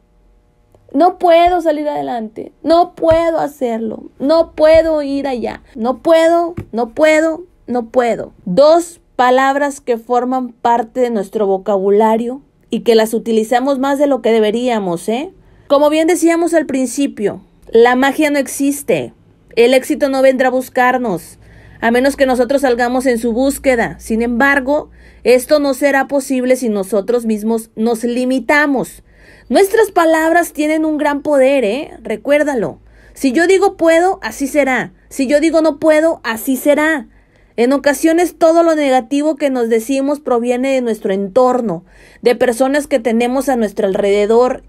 No 0.93 1.17
puedo 1.17 1.59
salir 1.59 1.89
adelante, 1.89 2.53
no 2.61 2.93
puedo 2.93 3.39
hacerlo, 3.39 4.03
no 4.19 4.51
puedo 4.51 5.01
ir 5.01 5.27
allá, 5.27 5.63
no 5.75 5.97
puedo, 5.97 6.53
no 6.71 6.89
puedo, 6.89 7.43
no 7.67 7.87
puedo. 7.87 8.31
Dos 8.45 9.01
palabras 9.15 9.81
que 9.81 9.97
forman 9.97 10.53
parte 10.53 11.01
de 11.01 11.09
nuestro 11.09 11.47
vocabulario 11.47 12.41
y 12.69 12.81
que 12.81 12.95
las 12.95 13.13
utilizamos 13.13 13.79
más 13.79 13.99
de 13.99 14.07
lo 14.07 14.21
que 14.21 14.31
deberíamos, 14.31 15.09
¿eh? 15.09 15.33
Como 15.73 15.89
bien 15.89 16.05
decíamos 16.05 16.53
al 16.53 16.67
principio, 16.67 17.41
la 17.71 17.95
magia 17.95 18.29
no 18.29 18.37
existe. 18.37 19.11
El 19.55 19.73
éxito 19.73 20.07
no 20.07 20.21
vendrá 20.21 20.49
a 20.49 20.51
buscarnos, 20.51 21.39
a 21.81 21.89
menos 21.89 22.15
que 22.15 22.27
nosotros 22.27 22.61
salgamos 22.61 23.07
en 23.07 23.17
su 23.17 23.33
búsqueda. 23.33 23.95
Sin 23.99 24.21
embargo, 24.21 24.91
esto 25.23 25.57
no 25.57 25.73
será 25.73 26.07
posible 26.07 26.57
si 26.57 26.69
nosotros 26.69 27.25
mismos 27.25 27.71
nos 27.75 28.03
limitamos. 28.03 29.01
Nuestras 29.49 29.89
palabras 29.89 30.53
tienen 30.53 30.85
un 30.85 30.99
gran 30.99 31.23
poder, 31.23 31.65
¿eh? 31.65 31.97
Recuérdalo. 32.03 32.77
Si 33.15 33.31
yo 33.31 33.47
digo 33.47 33.75
puedo, 33.75 34.19
así 34.21 34.45
será. 34.45 34.93
Si 35.09 35.25
yo 35.25 35.39
digo 35.39 35.63
no 35.63 35.79
puedo, 35.79 36.21
así 36.23 36.55
será. 36.55 37.07
En 37.55 37.73
ocasiones 37.73 38.37
todo 38.37 38.61
lo 38.61 38.75
negativo 38.75 39.37
que 39.37 39.49
nos 39.49 39.69
decimos 39.69 40.19
proviene 40.19 40.71
de 40.71 40.81
nuestro 40.81 41.13
entorno, 41.13 41.83
de 42.21 42.35
personas 42.35 42.85
que 42.85 42.99
tenemos 42.99 43.49
a 43.49 43.55
nuestro 43.55 43.87
alrededor 43.87 44.61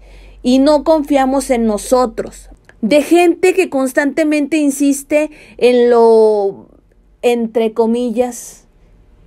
y 0.45 0.59
no 0.59 0.83
confiamos 0.83 1.49
en 1.49 1.65
nosotros. 1.65 2.49
De 2.81 3.01
gente 3.01 3.55
que 3.55 3.71
constantemente 3.71 4.57
insiste 4.57 5.31
en 5.57 5.89
lo, 5.89 6.67
entre 7.23 7.73
comillas, 7.73 8.67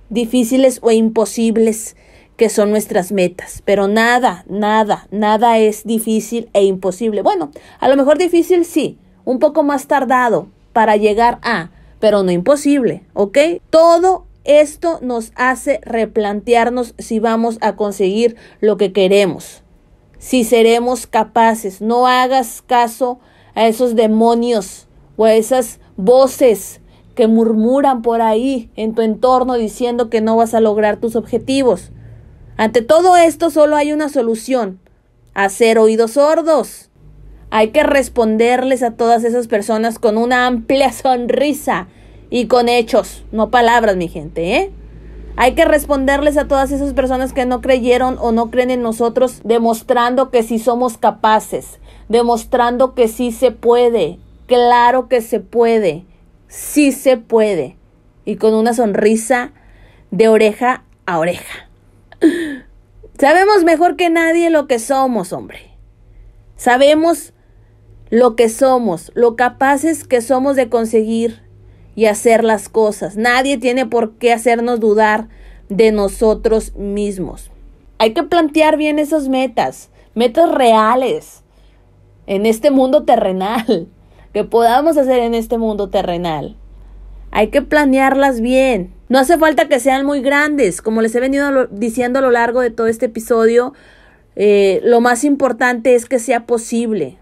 difíciles 0.09 0.79
o 0.81 0.91
imposibles 0.91 1.97
que 2.37 2.47
son 2.47 2.71
nuestras 2.71 3.11
metas. 3.11 3.61
Pero 3.65 3.89
nada, 3.89 4.45
nada, 4.47 5.09
nada 5.11 5.57
es 5.57 5.83
difícil 5.83 6.47
e 6.53 6.63
imposible. 6.63 7.21
Bueno, 7.21 7.51
a 7.81 7.89
lo 7.89 7.97
mejor 7.97 8.17
difícil 8.17 8.63
sí, 8.63 8.97
un 9.25 9.39
poco 9.39 9.61
más 9.61 9.87
tardado 9.87 10.47
para 10.71 10.95
llegar 10.95 11.39
a, 11.41 11.71
pero 11.99 12.23
no 12.23 12.31
imposible, 12.31 13.03
¿ok? 13.13 13.37
Todo 13.69 14.25
esto 14.45 14.99
nos 15.01 15.33
hace 15.35 15.81
replantearnos 15.83 16.95
si 16.97 17.19
vamos 17.19 17.57
a 17.59 17.75
conseguir 17.75 18.37
lo 18.61 18.77
que 18.77 18.93
queremos 18.93 19.63
si 20.19 20.43
seremos 20.43 21.07
capaces. 21.07 21.81
No 21.81 22.05
hagas 22.05 22.61
caso 22.61 23.19
a 23.55 23.67
esos 23.67 23.95
demonios 23.95 24.87
o 25.17 25.25
a 25.25 25.33
esas 25.33 25.79
voces 25.97 26.81
que 27.15 27.27
murmuran 27.27 28.01
por 28.01 28.21
ahí 28.21 28.69
en 28.75 28.93
tu 28.93 29.01
entorno 29.01 29.55
diciendo 29.55 30.09
que 30.09 30.21
no 30.21 30.37
vas 30.37 30.53
a 30.53 30.61
lograr 30.61 30.97
tus 30.97 31.15
objetivos. 31.15 31.91
Ante 32.55 32.81
todo 32.81 33.17
esto 33.17 33.49
solo 33.49 33.75
hay 33.75 33.91
una 33.91 34.09
solución, 34.09 34.79
hacer 35.33 35.79
oídos 35.79 36.11
sordos. 36.11 36.89
Hay 37.51 37.69
que 37.69 37.83
responderles 37.83 38.83
a 38.83 38.91
todas 38.91 39.23
esas 39.23 39.47
personas 39.47 39.97
con 39.97 40.17
una 40.17 40.45
amplia 40.45 40.91
sonrisa 40.93 41.87
y 42.29 42.45
con 42.45 42.69
hechos, 42.69 43.23
no 43.31 43.49
palabras, 43.49 43.95
mi 43.97 44.07
gente, 44.07 44.55
¿eh? 44.55 44.71
Hay 45.35 45.55
que 45.55 45.65
responderles 45.65 46.37
a 46.37 46.47
todas 46.47 46.71
esas 46.71 46.93
personas 46.93 47.33
que 47.33 47.45
no 47.45 47.61
creyeron 47.61 48.17
o 48.19 48.31
no 48.31 48.51
creen 48.51 48.71
en 48.71 48.81
nosotros, 48.81 49.41
demostrando 49.43 50.31
que 50.31 50.43
sí 50.43 50.59
somos 50.59 50.97
capaces, 50.97 51.79
demostrando 52.09 52.93
que 52.93 53.07
sí 53.07 53.31
se 53.31 53.51
puede, 53.51 54.19
claro 54.47 55.07
que 55.07 55.21
se 55.21 55.39
puede, 55.39 56.05
sí 56.47 56.91
se 56.91 57.17
puede, 57.17 57.77
y 58.25 58.35
con 58.35 58.53
una 58.53 58.73
sonrisa 58.73 59.53
de 60.11 60.27
oreja 60.27 60.83
a 61.05 61.19
oreja. 61.19 61.69
Sabemos 63.19 63.63
mejor 63.63 63.95
que 63.95 64.09
nadie 64.09 64.49
lo 64.49 64.67
que 64.67 64.79
somos, 64.79 65.33
hombre. 65.33 65.71
Sabemos 66.55 67.33
lo 68.09 68.35
que 68.35 68.49
somos, 68.49 69.11
lo 69.13 69.35
capaces 69.35 70.05
que 70.05 70.21
somos 70.21 70.55
de 70.55 70.69
conseguir 70.69 71.41
y 71.99 72.05
hacer 72.05 72.45
las 72.45 72.69
cosas. 72.69 73.17
Nadie 73.17 73.57
tiene 73.57 73.85
por 73.85 74.13
qué 74.13 74.31
hacernos 74.31 74.79
dudar 74.79 75.27
de 75.67 75.91
nosotros 75.91 76.73
mismos. 76.77 77.51
Hay 77.97 78.13
que 78.13 78.23
plantear 78.23 78.77
bien 78.77 78.99
esas 78.99 79.27
metas, 79.27 79.89
metas 80.15 80.49
reales 80.49 81.43
en 82.25 82.45
este 82.45 82.71
mundo 82.71 83.03
terrenal, 83.03 83.89
que 84.33 84.45
podamos 84.45 84.95
hacer 84.95 85.19
en 85.19 85.33
este 85.33 85.57
mundo 85.57 85.89
terrenal. 85.89 86.55
Hay 87.31 87.49
que 87.49 87.61
planearlas 87.61 88.39
bien. 88.39 88.93
No 89.09 89.19
hace 89.19 89.37
falta 89.37 89.67
que 89.67 89.81
sean 89.81 90.05
muy 90.05 90.21
grandes, 90.21 90.81
como 90.81 91.01
les 91.01 91.13
he 91.15 91.19
venido 91.19 91.67
diciendo 91.67 92.19
a 92.19 92.21
lo 92.21 92.31
largo 92.31 92.61
de 92.61 92.71
todo 92.71 92.87
este 92.87 93.07
episodio. 93.07 93.73
Eh, 94.37 94.79
lo 94.85 95.01
más 95.01 95.25
importante 95.25 95.95
es 95.95 96.05
que 96.05 96.19
sea 96.19 96.45
posible, 96.45 97.17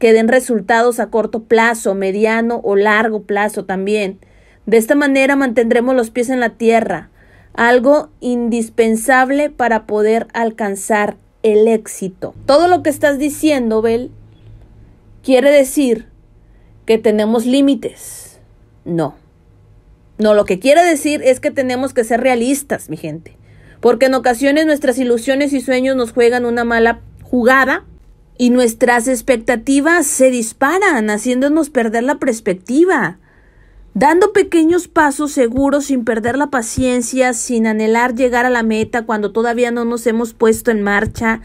que 0.00 0.14
den 0.14 0.28
resultados 0.28 0.98
a 0.98 1.10
corto 1.10 1.44
plazo, 1.44 1.94
mediano 1.94 2.60
o 2.64 2.74
largo 2.74 3.22
plazo 3.22 3.66
también. 3.66 4.18
De 4.64 4.78
esta 4.78 4.94
manera 4.94 5.36
mantendremos 5.36 5.94
los 5.94 6.10
pies 6.10 6.30
en 6.30 6.40
la 6.40 6.50
tierra, 6.50 7.10
algo 7.52 8.08
indispensable 8.18 9.50
para 9.50 9.86
poder 9.86 10.26
alcanzar 10.32 11.16
el 11.42 11.68
éxito. 11.68 12.34
Todo 12.46 12.66
lo 12.66 12.82
que 12.82 12.88
estás 12.88 13.18
diciendo, 13.18 13.82
Bel, 13.82 14.10
quiere 15.22 15.50
decir 15.50 16.06
que 16.86 16.96
tenemos 16.96 17.44
límites. 17.44 18.40
No. 18.86 19.14
No, 20.16 20.32
lo 20.32 20.46
que 20.46 20.58
quiere 20.58 20.82
decir 20.82 21.20
es 21.22 21.40
que 21.40 21.50
tenemos 21.50 21.92
que 21.92 22.04
ser 22.04 22.22
realistas, 22.22 22.88
mi 22.88 22.96
gente. 22.96 23.36
Porque 23.80 24.06
en 24.06 24.14
ocasiones 24.14 24.64
nuestras 24.64 24.98
ilusiones 24.98 25.52
y 25.52 25.60
sueños 25.60 25.94
nos 25.94 26.12
juegan 26.12 26.46
una 26.46 26.64
mala 26.64 27.00
jugada 27.22 27.84
y 28.40 28.48
nuestras 28.48 29.06
expectativas 29.06 30.06
se 30.06 30.30
disparan, 30.30 31.10
haciéndonos 31.10 31.68
perder 31.68 32.04
la 32.04 32.14
perspectiva. 32.14 33.18
Dando 33.92 34.32
pequeños 34.32 34.88
pasos 34.88 35.32
seguros 35.32 35.84
sin 35.84 36.06
perder 36.06 36.38
la 36.38 36.46
paciencia, 36.46 37.34
sin 37.34 37.66
anhelar 37.66 38.14
llegar 38.14 38.46
a 38.46 38.50
la 38.50 38.62
meta 38.62 39.04
cuando 39.04 39.30
todavía 39.30 39.70
no 39.72 39.84
nos 39.84 40.06
hemos 40.06 40.32
puesto 40.32 40.70
en 40.70 40.80
marcha, 40.80 41.42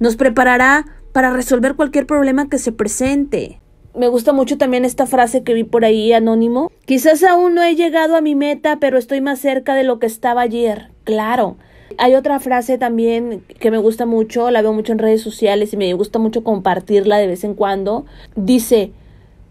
nos 0.00 0.16
preparará 0.16 0.86
para 1.12 1.30
resolver 1.30 1.76
cualquier 1.76 2.04
problema 2.04 2.48
que 2.48 2.58
se 2.58 2.72
presente. 2.72 3.60
Me 3.94 4.08
gusta 4.08 4.32
mucho 4.32 4.58
también 4.58 4.84
esta 4.84 5.06
frase 5.06 5.44
que 5.44 5.54
vi 5.54 5.62
por 5.62 5.84
ahí 5.84 6.12
anónimo. 6.12 6.72
Quizás 6.84 7.22
aún 7.22 7.54
no 7.54 7.62
he 7.62 7.76
llegado 7.76 8.16
a 8.16 8.20
mi 8.20 8.34
meta, 8.34 8.80
pero 8.80 8.98
estoy 8.98 9.20
más 9.20 9.38
cerca 9.38 9.76
de 9.76 9.84
lo 9.84 10.00
que 10.00 10.06
estaba 10.06 10.40
ayer. 10.40 10.90
Claro, 11.04 11.58
hay 11.98 12.14
otra 12.14 12.40
frase 12.40 12.78
también 12.78 13.44
que 13.60 13.70
me 13.70 13.78
gusta 13.78 14.06
mucho, 14.06 14.50
la 14.50 14.62
veo 14.62 14.72
mucho 14.72 14.92
en 14.92 14.98
redes 14.98 15.22
sociales 15.22 15.72
y 15.72 15.76
me 15.76 15.92
gusta 15.94 16.18
mucho 16.18 16.44
compartirla 16.44 17.18
de 17.18 17.26
vez 17.26 17.44
en 17.44 17.54
cuando. 17.54 18.06
Dice, 18.36 18.92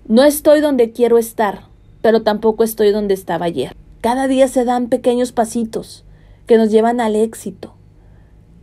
no 0.07 0.23
estoy 0.23 0.61
donde 0.61 0.91
quiero 0.91 1.17
estar, 1.17 1.67
pero 2.01 2.23
tampoco 2.23 2.63
estoy 2.63 2.91
donde 2.91 3.13
estaba 3.13 3.45
ayer. 3.45 3.75
Cada 4.01 4.27
día 4.27 4.47
se 4.47 4.65
dan 4.65 4.89
pequeños 4.89 5.31
pasitos 5.31 6.03
que 6.45 6.57
nos 6.57 6.71
llevan 6.71 6.99
al 6.99 7.15
éxito. 7.15 7.73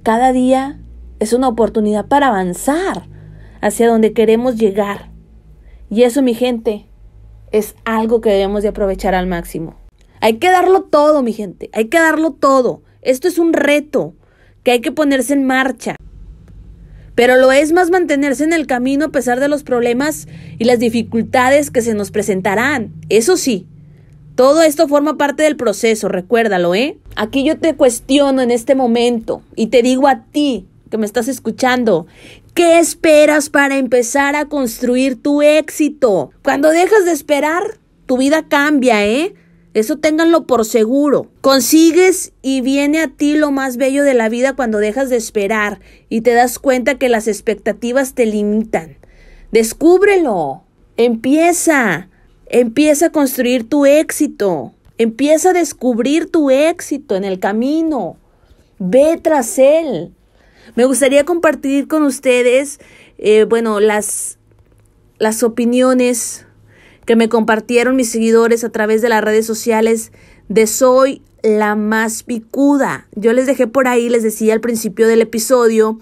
Cada 0.03 0.33
día 0.33 0.79
es 1.19 1.33
una 1.33 1.49
oportunidad 1.49 2.07
para 2.07 2.29
avanzar 2.29 3.07
hacia 3.61 3.89
donde 3.89 4.13
queremos 4.13 4.57
llegar. 4.57 5.11
Y 5.91 6.03
eso, 6.03 6.23
mi 6.23 6.35
gente, 6.35 6.87
es 7.53 7.75
algo 7.85 8.21
que 8.21 8.31
debemos 8.31 8.63
de 8.63 8.69
aprovechar 8.69 9.15
al 9.15 9.27
máximo. 9.27 9.77
Hay 10.21 10.39
que 10.39 10.51
darlo 10.51 10.83
todo, 10.83 11.23
mi 11.23 11.33
gente, 11.33 11.71
hay 11.73 11.87
que 11.87 11.99
darlo 11.99 12.33
todo. 12.33 12.83
Esto 13.03 13.29
es 13.29 13.39
un 13.39 13.53
reto 13.53 14.15
que 14.63 14.73
hay 14.73 14.81
que 14.81 14.93
ponerse 14.93 15.33
en 15.33 15.45
marcha. 15.45 15.97
Pero 17.15 17.37
lo 17.37 17.53
es 17.53 17.73
más 17.73 17.91
mantenerse 17.91 18.45
en 18.45 18.53
el 18.53 18.67
camino 18.67 19.07
a 19.07 19.11
pesar 19.11 19.41
de 19.41 19.49
los 19.49 19.63
problemas 19.63 20.27
y 20.59 20.65
las 20.65 20.79
dificultades 20.79 21.71
que 21.71 21.83
se 21.83 21.95
nos 21.95 22.11
presentarán. 22.11 22.93
Eso 23.09 23.37
sí, 23.37 23.67
todo 24.35 24.63
esto 24.63 24.89
forma 24.89 25.19
parte 25.19 25.43
del 25.43 25.57
proceso, 25.57 26.09
recuérdalo, 26.09 26.75
¿eh? 26.75 26.97
Aquí 27.17 27.45
yo 27.45 27.59
te 27.59 27.75
cuestiono 27.75 28.41
en 28.41 28.51
este 28.51 28.75
momento 28.75 29.43
y 29.55 29.67
te 29.67 29.83
digo 29.83 30.09
a 30.09 30.25
ti 30.25 30.67
que 30.91 30.99
me 30.99 31.07
estás 31.07 31.29
escuchando, 31.29 32.07
¿qué 32.55 32.79
esperas 32.79 33.51
para 33.51 33.77
empezar 33.77 34.37
a 34.37 34.47
construir 34.47 35.21
tu 35.21 35.43
éxito? 35.43 36.31
Cuando 36.43 36.71
dejas 36.71 37.05
de 37.05 37.13
esperar, 37.13 37.63
tu 38.07 38.17
vida 38.17 38.47
cambia, 38.49 39.07
¿eh? 39.07 39.35
Eso 39.73 39.99
ténganlo 39.99 40.47
por 40.47 40.65
seguro. 40.65 41.31
Consigues 41.41 42.33
y 42.43 42.61
viene 42.61 43.01
a 43.01 43.09
ti 43.09 43.37
lo 43.37 43.53
más 43.53 43.77
bello 43.77 44.03
de 44.03 44.15
la 44.15 44.29
vida 44.29 44.55
cuando 44.55 44.79
dejas 44.79 45.11
de 45.11 45.17
esperar 45.17 45.81
y 46.09 46.23
te 46.23 46.33
das 46.33 46.59
cuenta 46.59 46.99
que 46.99 47.09
las 47.09 47.29
expectativas 47.29 48.15
te 48.15 48.27
limitan. 48.27 48.97
Descúbrelo. 49.53 50.65
Empieza. 50.97 52.09
Empieza 52.47 53.07
a 53.07 53.13
construir 53.13 53.69
tu 53.69 53.87
éxito. 53.87 54.75
Empieza 54.99 55.51
a 55.51 55.55
descubrir 55.55 56.29
tu 56.31 56.51
éxito 56.51 57.15
en 57.15 57.25
el 57.25 57.39
camino. 57.39 58.17
Ve 58.81 59.21
tras 59.23 59.59
él. 59.59 60.13
Me 60.75 60.85
gustaría 60.85 61.25
compartir 61.25 61.89
con 61.89 62.03
ustedes, 62.03 62.81
eh, 63.19 63.45
bueno, 63.45 63.81
las, 63.81 64.39
las 65.19 65.43
opiniones 65.43 66.47
que 67.11 67.17
me 67.17 67.29
compartieron 67.29 67.97
mis 67.97 68.09
seguidores 68.09 68.63
a 68.63 68.71
través 68.71 69.03
de 69.03 69.09
las 69.09 69.25
redes 69.25 69.45
sociales 69.45 70.13
de 70.49 70.69
Soy 70.69 71.23
la 71.43 71.75
más 71.75 72.23
picuda. 72.23 73.09
Yo 73.17 73.33
les 73.33 73.47
dejé 73.47 73.67
por 73.67 73.89
ahí, 73.89 74.09
les 74.09 74.23
decía 74.23 74.55
al 74.55 74.61
principio 74.61 75.09
del 75.09 75.21
episodio, 75.21 75.99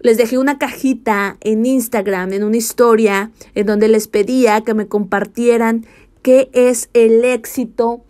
les 0.00 0.16
dejé 0.16 0.38
una 0.38 0.56
cajita 0.56 1.36
en 1.42 1.66
Instagram, 1.66 2.32
en 2.32 2.44
una 2.44 2.56
historia, 2.56 3.30
en 3.54 3.66
donde 3.66 3.88
les 3.88 4.08
pedía 4.08 4.62
que 4.62 4.72
me 4.72 4.88
compartieran 4.88 5.84
qué 6.22 6.48
es 6.54 6.88
el 6.94 7.26
éxito 7.26 8.02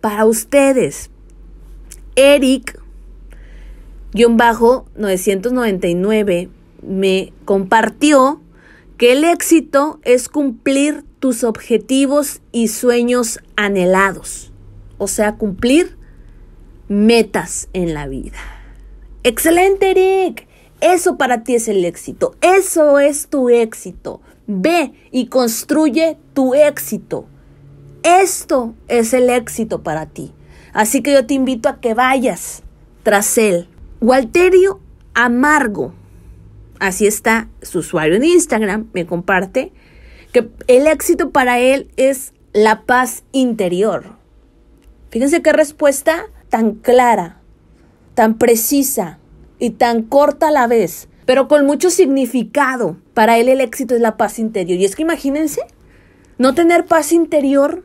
para 0.00 0.24
ustedes. 0.24 1.10
Eric, 2.16 2.82
guion 4.12 4.36
bajo 4.36 4.86
999, 4.96 6.48
me 6.82 7.32
compartió 7.44 8.40
que 8.96 9.12
el 9.12 9.22
éxito 9.22 10.00
es 10.02 10.28
cumplir 10.28 11.04
tus 11.18 11.44
objetivos 11.44 12.40
y 12.52 12.68
sueños 12.68 13.40
anhelados, 13.56 14.52
o 14.98 15.08
sea, 15.08 15.36
cumplir 15.36 15.96
metas 16.88 17.68
en 17.72 17.94
la 17.94 18.06
vida. 18.06 18.38
Excelente, 19.22 19.90
Eric. 19.90 20.46
Eso 20.80 21.18
para 21.18 21.42
ti 21.42 21.54
es 21.54 21.68
el 21.68 21.84
éxito. 21.84 22.36
Eso 22.40 22.98
es 22.98 23.28
tu 23.28 23.48
éxito. 23.48 24.20
Ve 24.46 24.92
y 25.10 25.26
construye 25.26 26.16
tu 26.34 26.54
éxito. 26.54 27.26
Esto 28.02 28.74
es 28.86 29.12
el 29.12 29.28
éxito 29.28 29.82
para 29.82 30.06
ti. 30.06 30.32
Así 30.72 31.02
que 31.02 31.12
yo 31.12 31.26
te 31.26 31.34
invito 31.34 31.68
a 31.68 31.80
que 31.80 31.94
vayas 31.94 32.62
tras 33.02 33.36
él. 33.38 33.68
Walterio 34.00 34.80
Amargo. 35.14 35.92
Así 36.78 37.08
está 37.08 37.48
su 37.60 37.80
usuario 37.80 38.14
en 38.14 38.24
Instagram. 38.24 38.88
Me 38.92 39.04
comparte 39.04 39.72
que 40.32 40.50
el 40.66 40.86
éxito 40.86 41.30
para 41.30 41.58
él 41.58 41.90
es 41.96 42.32
la 42.52 42.82
paz 42.82 43.24
interior. 43.32 44.16
Fíjense 45.10 45.42
qué 45.42 45.52
respuesta 45.52 46.26
tan 46.48 46.74
clara, 46.74 47.40
tan 48.14 48.38
precisa 48.38 49.18
y 49.58 49.70
tan 49.70 50.02
corta 50.02 50.48
a 50.48 50.52
la 50.52 50.66
vez, 50.66 51.08
pero 51.26 51.48
con 51.48 51.66
mucho 51.66 51.90
significado. 51.90 52.96
Para 53.14 53.38
él 53.38 53.48
el 53.48 53.60
éxito 53.60 53.94
es 53.94 54.00
la 54.00 54.16
paz 54.16 54.38
interior. 54.38 54.78
Y 54.78 54.84
es 54.84 54.96
que 54.96 55.02
imagínense, 55.02 55.62
no 56.36 56.54
tener 56.54 56.86
paz 56.86 57.12
interior, 57.12 57.84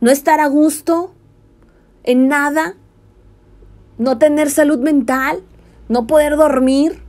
no 0.00 0.10
estar 0.10 0.40
a 0.40 0.46
gusto 0.46 1.14
en 2.04 2.28
nada, 2.28 2.76
no 3.98 4.18
tener 4.18 4.50
salud 4.50 4.78
mental, 4.78 5.42
no 5.88 6.06
poder 6.06 6.36
dormir, 6.36 7.02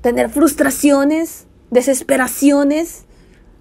tener 0.00 0.30
frustraciones, 0.30 1.46
desesperaciones, 1.70 3.04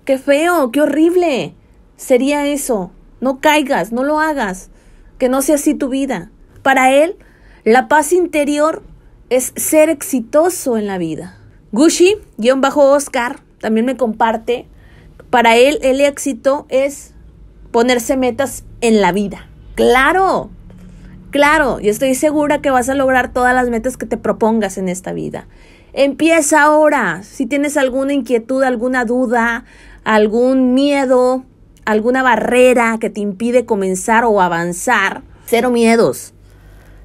Qué 0.06 0.18
feo, 0.18 0.72
qué 0.72 0.82
horrible. 0.82 1.54
Sería 1.96 2.48
eso. 2.48 2.92
No 3.20 3.40
caigas, 3.40 3.92
no 3.92 4.04
lo 4.04 4.20
hagas. 4.20 4.70
Que 5.18 5.30
no 5.30 5.42
sea 5.42 5.56
así 5.56 5.76
tu 5.76 5.90
vida. 5.90 6.32
Para 6.64 6.92
él, 6.92 7.16
la 7.64 7.88
paz 7.88 8.12
interior 8.12 8.84
es 9.30 9.54
ser 9.56 9.90
exitoso 9.90 10.78
en 10.78 10.88
la 10.88 10.98
vida. 10.98 11.38
Gushi, 11.72 12.16
guion 12.38 12.60
bajo 12.60 12.92
Oscar, 12.92 13.40
también 13.60 13.86
me 13.86 13.96
comparte. 13.96 14.68
Para 15.30 15.56
él, 15.56 15.80
el 15.84 16.02
éxito 16.02 16.66
es 16.70 17.14
ponerse 17.72 18.18
metas 18.18 18.66
en 18.82 19.00
la 19.00 19.12
vida. 19.12 19.48
Claro, 19.76 20.50
claro, 21.30 21.80
y 21.80 21.88
estoy 21.88 22.14
segura 22.16 22.62
que 22.62 22.72
vas 22.72 22.90
a 22.90 22.96
lograr 22.96 23.32
todas 23.32 23.56
las 23.56 23.70
metas 23.70 23.96
que 23.96 24.06
te 24.06 24.18
propongas 24.18 24.78
en 24.78 24.90
esta 24.90 25.14
vida. 25.14 25.48
Empieza 25.94 26.62
ahora. 26.62 27.24
Si 27.24 27.46
tienes 27.46 27.78
alguna 27.78 28.14
inquietud, 28.14 28.64
alguna 28.64 29.06
duda, 29.06 29.66
algún 30.04 30.74
miedo, 30.74 31.44
alguna 31.86 32.24
barrera 32.24 32.98
que 33.00 33.10
te 33.10 33.22
impide 33.22 33.66
comenzar 33.66 34.26
o 34.26 34.42
avanzar, 34.42 35.24
cero 35.46 35.70
miedos. 35.70 36.34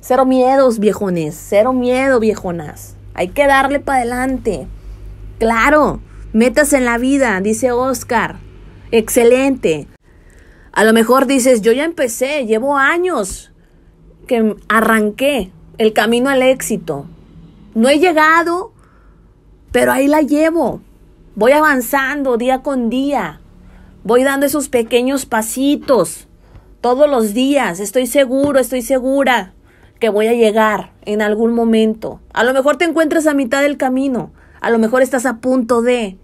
Cero 0.00 0.24
miedos, 0.24 0.78
viejones. 0.78 1.36
Cero 1.48 1.72
miedo, 1.72 2.20
viejonas. 2.20 2.96
Hay 3.14 3.28
que 3.28 3.46
darle 3.46 3.80
para 3.80 3.98
adelante. 3.98 4.68
Claro, 5.38 6.00
metas 6.32 6.72
en 6.72 6.84
la 6.84 6.96
vida, 6.96 7.40
dice 7.40 7.72
Oscar. 7.72 8.36
Excelente. 8.92 9.88
A 10.70 10.84
lo 10.84 10.92
mejor 10.92 11.26
dices, 11.26 11.62
yo 11.62 11.72
ya 11.72 11.84
empecé, 11.84 12.46
llevo 12.46 12.76
años 12.76 13.50
que 14.28 14.54
arranqué 14.68 15.50
el 15.78 15.92
camino 15.92 16.30
al 16.30 16.42
éxito. 16.42 17.06
No 17.74 17.88
he 17.88 17.98
llegado, 17.98 18.72
pero 19.72 19.90
ahí 19.90 20.06
la 20.06 20.20
llevo. 20.20 20.82
Voy 21.36 21.52
avanzando 21.52 22.38
día 22.38 22.62
con 22.62 22.88
día. 22.88 23.40
Voy 24.04 24.24
dando 24.24 24.46
esos 24.46 24.70
pequeños 24.70 25.26
pasitos 25.26 26.28
todos 26.80 27.10
los 27.10 27.34
días. 27.34 27.78
Estoy 27.78 28.06
seguro, 28.06 28.58
estoy 28.58 28.80
segura 28.80 29.52
que 30.00 30.08
voy 30.08 30.28
a 30.28 30.32
llegar 30.32 30.92
en 31.04 31.20
algún 31.20 31.52
momento. 31.52 32.20
A 32.32 32.42
lo 32.42 32.54
mejor 32.54 32.78
te 32.78 32.86
encuentras 32.86 33.26
a 33.26 33.34
mitad 33.34 33.60
del 33.60 33.76
camino. 33.76 34.32
A 34.62 34.70
lo 34.70 34.78
mejor 34.78 35.02
estás 35.02 35.26
a 35.26 35.36
punto 35.36 35.82
de. 35.82 36.16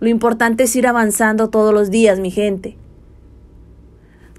Lo 0.00 0.08
importante 0.08 0.62
es 0.62 0.74
ir 0.74 0.86
avanzando 0.86 1.50
todos 1.50 1.74
los 1.74 1.90
días, 1.90 2.18
mi 2.18 2.30
gente. 2.30 2.78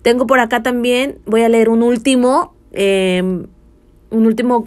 Tengo 0.01 0.25
por 0.25 0.39
acá 0.39 0.63
también, 0.63 1.19
voy 1.27 1.43
a 1.43 1.49
leer 1.49 1.69
un 1.69 1.83
último, 1.83 2.55
em, 2.71 3.45
un 4.09 4.25
último 4.25 4.65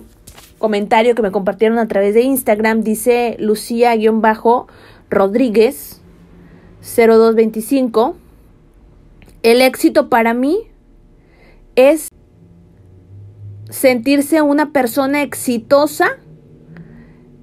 comentario 0.59 1.17
que 1.17 1.23
me 1.23 1.33
compartieron 1.33 1.79
a 1.79 1.89
través 1.89 2.15
de 2.15 2.21
Instagram. 2.21 2.83
Dice 2.83 3.37
Lucía-Rodríguez 5.11 6.01
0225. 6.83 8.17
El 9.43 9.63
éxito 9.63 10.09
para 10.09 10.35
mí 10.35 10.59
es 11.75 12.09
sentirse 13.71 14.43
una 14.43 14.73
persona 14.73 15.23
exitosa 15.23 16.19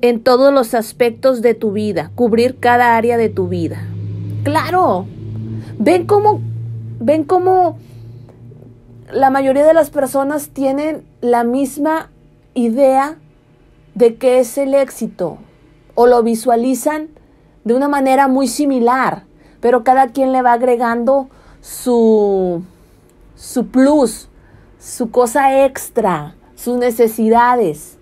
en 0.01 0.23
todos 0.23 0.53
los 0.53 0.73
aspectos 0.73 1.41
de 1.41 1.55
tu 1.55 1.71
vida, 1.71 2.11
cubrir 2.15 2.57
cada 2.59 2.95
área 2.95 3.17
de 3.17 3.29
tu 3.29 3.47
vida. 3.47 3.87
Claro, 4.43 5.05
ven 5.79 6.05
cómo, 6.05 6.41
ven 6.99 7.23
cómo 7.23 7.79
la 9.11 9.29
mayoría 9.29 9.65
de 9.65 9.73
las 9.73 9.89
personas 9.89 10.49
tienen 10.49 11.03
la 11.21 11.43
misma 11.43 12.11
idea 12.53 13.17
de 13.95 14.15
qué 14.15 14.39
es 14.39 14.57
el 14.57 14.75
éxito 14.75 15.39
o 15.95 16.05
lo 16.05 16.21
visualizan 16.21 17.09
de 17.67 17.73
una 17.73 17.89
manera 17.89 18.29
muy 18.29 18.47
similar, 18.47 19.25
pero 19.59 19.83
cada 19.83 20.07
quien 20.07 20.31
le 20.31 20.41
va 20.41 20.53
agregando 20.53 21.27
su, 21.59 22.63
su 23.35 23.67
plus, 23.67 24.29
su 24.79 25.11
cosa 25.11 25.65
extra, 25.65 26.35
sus 26.55 26.77
necesidades, 26.77 27.97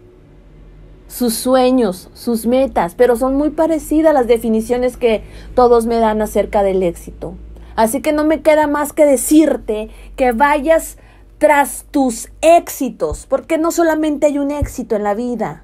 sus 1.07 1.33
sueños, 1.33 2.11
sus 2.13 2.45
metas, 2.45 2.93
pero 2.93 3.15
son 3.15 3.35
muy 3.35 3.49
parecidas 3.49 4.13
las 4.13 4.27
definiciones 4.27 4.97
que 4.97 5.23
todos 5.55 5.87
me 5.87 5.97
dan 5.97 6.21
acerca 6.21 6.61
del 6.61 6.83
éxito. 6.83 7.33
Así 7.75 8.01
que 8.01 8.13
no 8.13 8.23
me 8.23 8.41
queda 8.43 8.67
más 8.67 8.93
que 8.93 9.05
decirte 9.05 9.89
que 10.15 10.31
vayas 10.31 10.97
tras 11.39 11.85
tus 11.89 12.29
éxitos, 12.41 13.25
porque 13.25 13.57
no 13.57 13.71
solamente 13.71 14.27
hay 14.27 14.37
un 14.37 14.51
éxito 14.51 14.95
en 14.95 15.03
la 15.03 15.15
vida. 15.15 15.63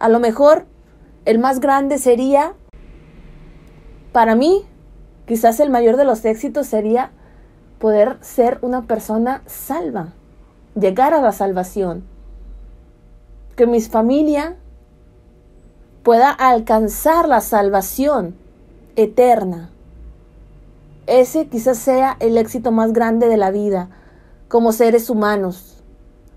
A 0.00 0.08
lo 0.08 0.18
mejor 0.18 0.66
el 1.24 1.38
más 1.38 1.60
grande 1.60 1.98
sería, 1.98 2.54
para 4.12 4.34
mí, 4.34 4.64
quizás 5.26 5.60
el 5.60 5.70
mayor 5.70 5.96
de 5.96 6.04
los 6.04 6.24
éxitos 6.24 6.66
sería 6.66 7.10
poder 7.78 8.18
ser 8.20 8.58
una 8.62 8.82
persona 8.82 9.42
salva, 9.46 10.12
llegar 10.74 11.14
a 11.14 11.22
la 11.22 11.32
salvación, 11.32 12.04
que 13.56 13.66
mi 13.66 13.80
familia 13.80 14.56
pueda 16.02 16.30
alcanzar 16.30 17.28
la 17.28 17.40
salvación 17.40 18.34
eterna. 18.96 19.70
Ese 21.06 21.48
quizás 21.48 21.78
sea 21.78 22.16
el 22.20 22.36
éxito 22.36 22.72
más 22.72 22.92
grande 22.92 23.28
de 23.28 23.36
la 23.36 23.50
vida 23.50 23.88
como 24.48 24.72
seres 24.72 25.10
humanos, 25.10 25.82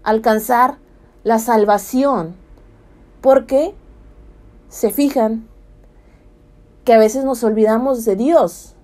alcanzar 0.04 0.78
la 1.24 1.40
salvación, 1.40 2.36
porque 3.22 3.74
se 4.70 4.92
fijan 4.92 5.48
que 6.84 6.94
a 6.94 6.98
veces 6.98 7.24
nos 7.24 7.44
olvidamos 7.44 8.06
de 8.06 8.16
Dios. 8.16 8.76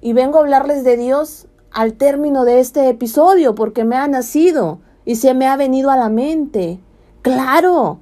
Y 0.00 0.12
vengo 0.12 0.38
a 0.38 0.40
hablarles 0.42 0.84
de 0.84 0.96
Dios 0.96 1.48
al 1.70 1.94
término 1.94 2.44
de 2.44 2.60
este 2.60 2.88
episodio 2.88 3.54
porque 3.54 3.84
me 3.84 3.96
ha 3.96 4.06
nacido 4.06 4.80
y 5.04 5.16
se 5.16 5.34
me 5.34 5.46
ha 5.46 5.56
venido 5.56 5.90
a 5.90 5.96
la 5.96 6.08
mente. 6.08 6.80
Claro. 7.22 8.00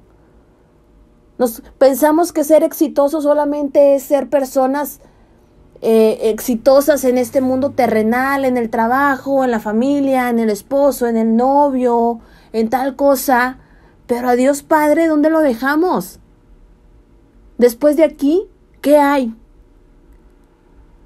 Nos 1.37 1.61
pensamos 1.77 2.31
que 2.31 2.43
ser 2.43 2.63
exitoso 2.63 3.21
solamente 3.21 3.95
es 3.95 4.03
ser 4.03 4.29
personas 4.29 4.99
eh, 5.81 6.29
exitosas 6.29 7.03
en 7.03 7.17
este 7.17 7.41
mundo 7.41 7.71
terrenal, 7.71 8.45
en 8.45 8.55
el 8.55 8.69
trabajo, 8.69 9.43
en 9.43 9.51
la 9.51 9.59
familia, 9.59 10.29
en 10.29 10.39
el 10.39 10.49
esposo, 10.49 11.07
en 11.07 11.17
el 11.17 11.35
novio, 11.35 12.21
en 12.53 12.69
tal 12.69 12.95
cosa. 12.95 13.57
Pero 14.07 14.29
a 14.29 14.35
Dios 14.35 14.63
Padre, 14.63 15.07
¿dónde 15.07 15.29
lo 15.29 15.39
dejamos? 15.39 16.19
Después 17.57 17.97
de 17.97 18.03
aquí, 18.03 18.47
¿qué 18.83 18.97
hay? 18.97 19.33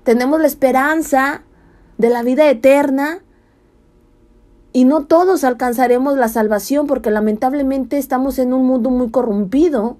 Tenemos 0.03 0.41
la 0.41 0.47
esperanza 0.47 1.43
de 1.97 2.09
la 2.09 2.23
vida 2.23 2.49
eterna 2.49 3.19
y 4.73 4.83
no 4.83 5.05
todos 5.05 5.43
alcanzaremos 5.43 6.17
la 6.17 6.27
salvación 6.27 6.87
porque 6.87 7.11
lamentablemente 7.11 7.99
estamos 7.99 8.39
en 8.39 8.51
un 8.51 8.65
mundo 8.65 8.89
muy 8.89 9.11
corrompido. 9.11 9.97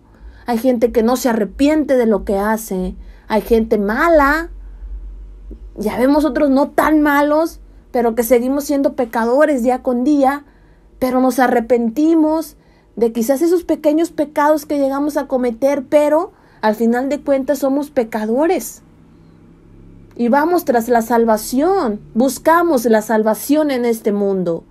Hay 0.48 0.58
gente 0.58 0.92
que 0.92 1.04
no 1.04 1.18
se 1.18 1.30
arrepiente 1.30 1.98
de 1.98 2.08
lo 2.08 2.26
que 2.26 2.38
hace. 2.38 2.96
Hay 3.28 3.42
gente 3.42 3.78
mala. 3.78 4.50
Ya 5.76 6.00
vemos 6.00 6.26
otros 6.26 6.50
no 6.50 6.70
tan 6.70 7.02
malos, 7.02 7.60
pero 7.92 8.16
que 8.16 8.24
seguimos 8.24 8.64
siendo 8.64 8.96
pecadores 8.96 9.62
día 9.62 9.84
con 9.84 10.04
día, 10.04 10.46
pero 10.98 11.22
nos 11.22 11.38
arrepentimos 11.38 12.58
de 12.96 13.12
quizás 13.12 13.44
esos 13.44 13.64
pequeños 13.64 14.10
pecados 14.10 14.66
que 14.66 14.80
llegamos 14.80 15.16
a 15.16 15.28
cometer, 15.28 15.86
pero 15.88 16.32
al 16.62 16.76
final 16.76 17.10
de 17.10 17.22
cuentas 17.22 17.60
somos 17.60 17.90
pecadores 17.90 18.82
y 20.16 20.30
vamos 20.30 20.66
tras 20.66 20.90
la 20.90 21.02
salvación, 21.02 22.00
buscamos 22.16 22.86
la 22.86 23.02
salvación 23.02 23.70
en 23.70 23.86
este 23.86 24.12
mundo. 24.12 24.64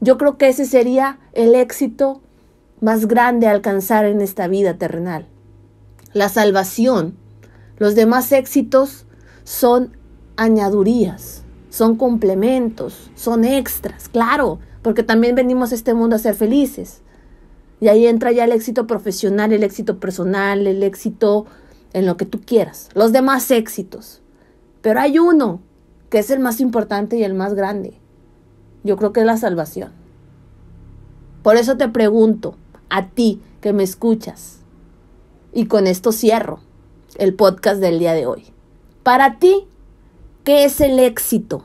Yo 0.00 0.16
creo 0.16 0.38
que 0.38 0.48
ese 0.48 0.64
sería 0.64 1.18
el 1.34 1.54
éxito 1.54 2.22
más 2.80 3.06
grande 3.06 3.46
a 3.46 3.52
alcanzar 3.52 4.06
en 4.06 4.20
esta 4.20 4.48
vida 4.48 4.74
terrenal. 4.74 5.26
La 6.14 6.28
salvación. 6.28 7.16
Los 7.78 7.94
demás 7.94 8.32
éxitos 8.32 9.06
son 9.44 9.96
añadurías, 10.36 11.42
son 11.68 11.96
complementos, 11.96 13.10
son 13.14 13.44
extras, 13.44 14.08
claro, 14.08 14.58
porque 14.82 15.02
también 15.02 15.34
venimos 15.34 15.72
a 15.72 15.74
este 15.74 15.94
mundo 15.94 16.16
a 16.16 16.18
ser 16.18 16.34
felices. 16.34 17.02
Y 17.82 17.88
ahí 17.88 18.06
entra 18.06 18.30
ya 18.30 18.44
el 18.44 18.52
éxito 18.52 18.86
profesional, 18.86 19.52
el 19.52 19.64
éxito 19.64 19.98
personal, 19.98 20.68
el 20.68 20.84
éxito 20.84 21.46
en 21.92 22.06
lo 22.06 22.16
que 22.16 22.24
tú 22.24 22.40
quieras, 22.40 22.88
los 22.94 23.10
demás 23.10 23.50
éxitos. 23.50 24.22
Pero 24.82 25.00
hay 25.00 25.18
uno 25.18 25.60
que 26.08 26.20
es 26.20 26.30
el 26.30 26.38
más 26.38 26.60
importante 26.60 27.16
y 27.16 27.24
el 27.24 27.34
más 27.34 27.54
grande. 27.54 27.98
Yo 28.84 28.96
creo 28.96 29.12
que 29.12 29.18
es 29.18 29.26
la 29.26 29.36
salvación. 29.36 29.90
Por 31.42 31.56
eso 31.56 31.76
te 31.76 31.88
pregunto, 31.88 32.54
a 32.88 33.08
ti 33.08 33.42
que 33.60 33.72
me 33.72 33.82
escuchas, 33.82 34.60
y 35.52 35.66
con 35.66 35.88
esto 35.88 36.12
cierro 36.12 36.60
el 37.18 37.34
podcast 37.34 37.80
del 37.80 37.98
día 37.98 38.12
de 38.12 38.26
hoy. 38.26 38.44
Para 39.02 39.40
ti, 39.40 39.66
¿qué 40.44 40.62
es 40.66 40.80
el 40.80 41.00
éxito? 41.00 41.64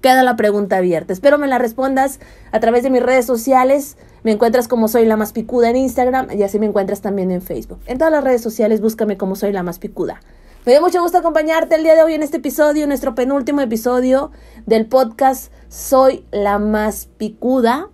Queda 0.00 0.22
la 0.22 0.36
pregunta 0.36 0.78
abierta. 0.78 1.12
Espero 1.12 1.36
me 1.36 1.48
la 1.48 1.58
respondas 1.58 2.18
a 2.50 2.60
través 2.60 2.82
de 2.82 2.88
mis 2.88 3.02
redes 3.02 3.26
sociales. 3.26 3.98
Me 4.24 4.32
encuentras 4.32 4.68
como 4.68 4.88
soy 4.88 5.04
la 5.04 5.16
más 5.16 5.32
picuda 5.32 5.68
en 5.68 5.76
Instagram 5.76 6.28
y 6.32 6.42
así 6.42 6.58
me 6.58 6.64
encuentras 6.64 7.02
también 7.02 7.30
en 7.30 7.42
Facebook. 7.42 7.78
En 7.86 7.98
todas 7.98 8.10
las 8.10 8.24
redes 8.24 8.40
sociales 8.40 8.80
búscame 8.80 9.18
como 9.18 9.36
soy 9.36 9.52
la 9.52 9.62
más 9.62 9.78
picuda. 9.78 10.20
Me 10.64 10.72
dio 10.72 10.80
mucho 10.80 11.02
gusto 11.02 11.18
acompañarte 11.18 11.74
el 11.74 11.82
día 11.82 11.94
de 11.94 12.02
hoy 12.02 12.14
en 12.14 12.22
este 12.22 12.38
episodio, 12.38 12.86
nuestro 12.86 13.14
penúltimo 13.14 13.60
episodio 13.60 14.32
del 14.64 14.86
podcast 14.86 15.52
Soy 15.68 16.24
la 16.30 16.58
más 16.58 17.06
picuda. 17.18 17.90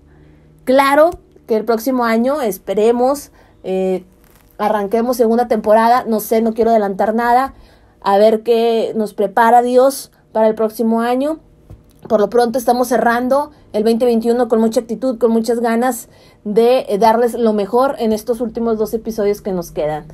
Claro 0.62 1.10
que 1.48 1.56
el 1.56 1.64
próximo 1.64 2.04
año 2.04 2.40
esperemos 2.40 3.32
eh, 3.64 4.04
arranquemos 4.56 5.16
segunda 5.16 5.48
temporada. 5.48 6.04
No 6.06 6.20
sé, 6.20 6.42
no 6.42 6.54
quiero 6.54 6.70
adelantar 6.70 7.12
nada. 7.12 7.54
A 8.02 8.18
ver 8.18 8.44
qué 8.44 8.92
nos 8.94 9.14
prepara 9.14 9.62
Dios 9.62 10.12
para 10.30 10.46
el 10.46 10.54
próximo 10.54 11.00
año. 11.00 11.40
Por 12.08 12.20
lo 12.20 12.30
pronto 12.30 12.58
estamos 12.58 12.88
cerrando 12.88 13.50
el 13.72 13.84
2021 13.84 14.48
con 14.48 14.60
mucha 14.60 14.80
actitud, 14.80 15.18
con 15.18 15.30
muchas 15.30 15.60
ganas 15.60 16.08
de 16.44 16.86
eh, 16.88 16.98
darles 16.98 17.34
lo 17.34 17.52
mejor 17.52 17.96
en 17.98 18.12
estos 18.12 18.40
últimos 18.40 18.78
dos 18.78 18.94
episodios 18.94 19.40
que 19.40 19.52
nos 19.52 19.70
quedan. 19.70 20.06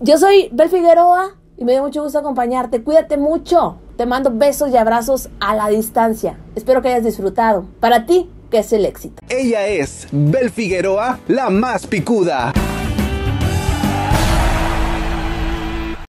Yo 0.00 0.18
soy 0.18 0.48
Bel 0.52 0.68
Figueroa 0.68 1.36
y 1.56 1.64
me 1.64 1.72
dio 1.72 1.82
mucho 1.82 2.02
gusto 2.02 2.18
acompañarte. 2.18 2.82
Cuídate 2.82 3.16
mucho. 3.16 3.76
Te 3.96 4.06
mando 4.06 4.30
besos 4.32 4.70
y 4.70 4.76
abrazos 4.76 5.28
a 5.40 5.54
la 5.54 5.68
distancia. 5.68 6.36
Espero 6.56 6.82
que 6.82 6.88
hayas 6.88 7.04
disfrutado. 7.04 7.64
Para 7.80 8.06
ti, 8.06 8.28
que 8.50 8.58
es 8.58 8.72
el 8.72 8.84
éxito. 8.84 9.22
Ella 9.28 9.66
es 9.66 10.08
Bel 10.10 10.50
Figueroa, 10.50 11.20
la 11.28 11.50
más 11.50 11.86
picuda. 11.86 12.52